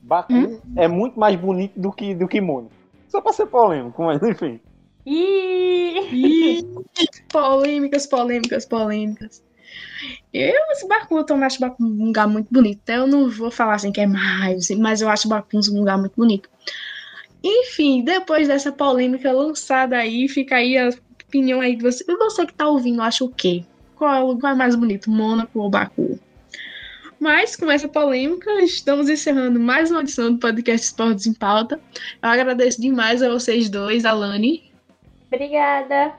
[0.00, 0.60] Baku hum?
[0.76, 2.72] é muito mais bonito do que, do que Mônaco.
[3.08, 4.60] Só pra ser polêmico, mas enfim.
[5.06, 6.64] Ih,
[7.30, 9.46] polêmicas, polêmicas, polêmicas.
[10.32, 12.88] Eu, esse eu também acho Baku um lugar muito bonito.
[12.88, 16.14] Eu não vou falar assim que é mais, mas eu acho Baku um lugar muito
[16.16, 16.48] bonito.
[17.42, 20.90] Enfim, depois dessa polêmica lançada aí, fica aí a
[21.24, 22.04] opinião aí de você.
[22.08, 23.64] E você que tá ouvindo, acha o quê?
[23.94, 26.18] Qual é mais bonito, Mônaco ou Baku?
[27.18, 31.80] Mas, com essa polêmica, estamos encerrando mais uma edição do podcast Esportes em Pauta.
[32.22, 34.70] Eu agradeço demais a vocês dois, Alane.
[35.32, 36.12] Obrigada.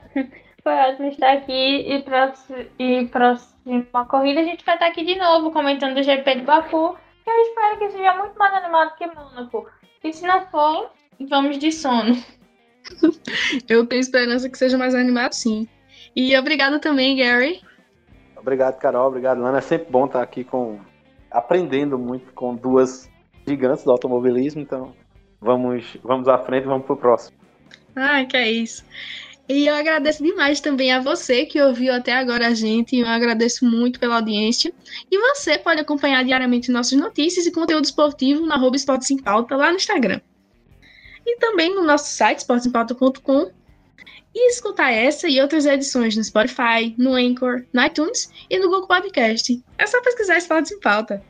[0.68, 5.16] Foi ótimo estar aqui e, próximo, e próxima corrida a gente vai estar aqui de
[5.16, 6.98] novo comentando o GP de Baku.
[7.24, 9.66] Que eu espero que seja muito mais animado que Mônaco.
[10.04, 10.92] E se não for,
[11.30, 12.22] vamos de sono.
[13.70, 15.70] eu tenho esperança que seja mais animado, sim.
[16.14, 17.62] E obrigada também, Gary.
[18.36, 19.08] Obrigado, Carol.
[19.08, 19.60] Obrigado, Lana.
[19.60, 20.82] É sempre bom estar aqui com
[21.32, 23.10] aprendendo muito com duas
[23.48, 24.60] gigantes do automobilismo.
[24.60, 24.94] Então,
[25.40, 27.38] vamos, vamos à frente, vamos pro próximo.
[27.96, 28.84] Ai, que é isso.
[29.50, 32.98] E eu agradeço demais também a você que ouviu até agora a gente.
[32.98, 34.74] Eu agradeço muito pela audiência.
[35.10, 39.56] E você pode acompanhar diariamente nossas notícias e conteúdo esportivo na arroba Esportes em Pauta
[39.56, 40.20] lá no Instagram.
[41.26, 43.52] E também no nosso site, esportesempauta.com,
[44.34, 48.88] e escutar essa e outras edições no Spotify, no Anchor, no iTunes e no Google
[48.88, 49.64] Podcast.
[49.78, 51.24] É só pesquisar Esportes em Pauta.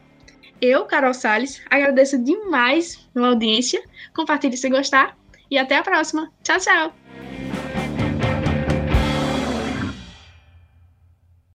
[0.60, 3.82] Eu, Carol Sales, agradeço demais pela audiência.
[4.16, 5.18] Compartilhe se gostar
[5.50, 6.32] e até a próxima.
[6.44, 7.07] Tchau, tchau!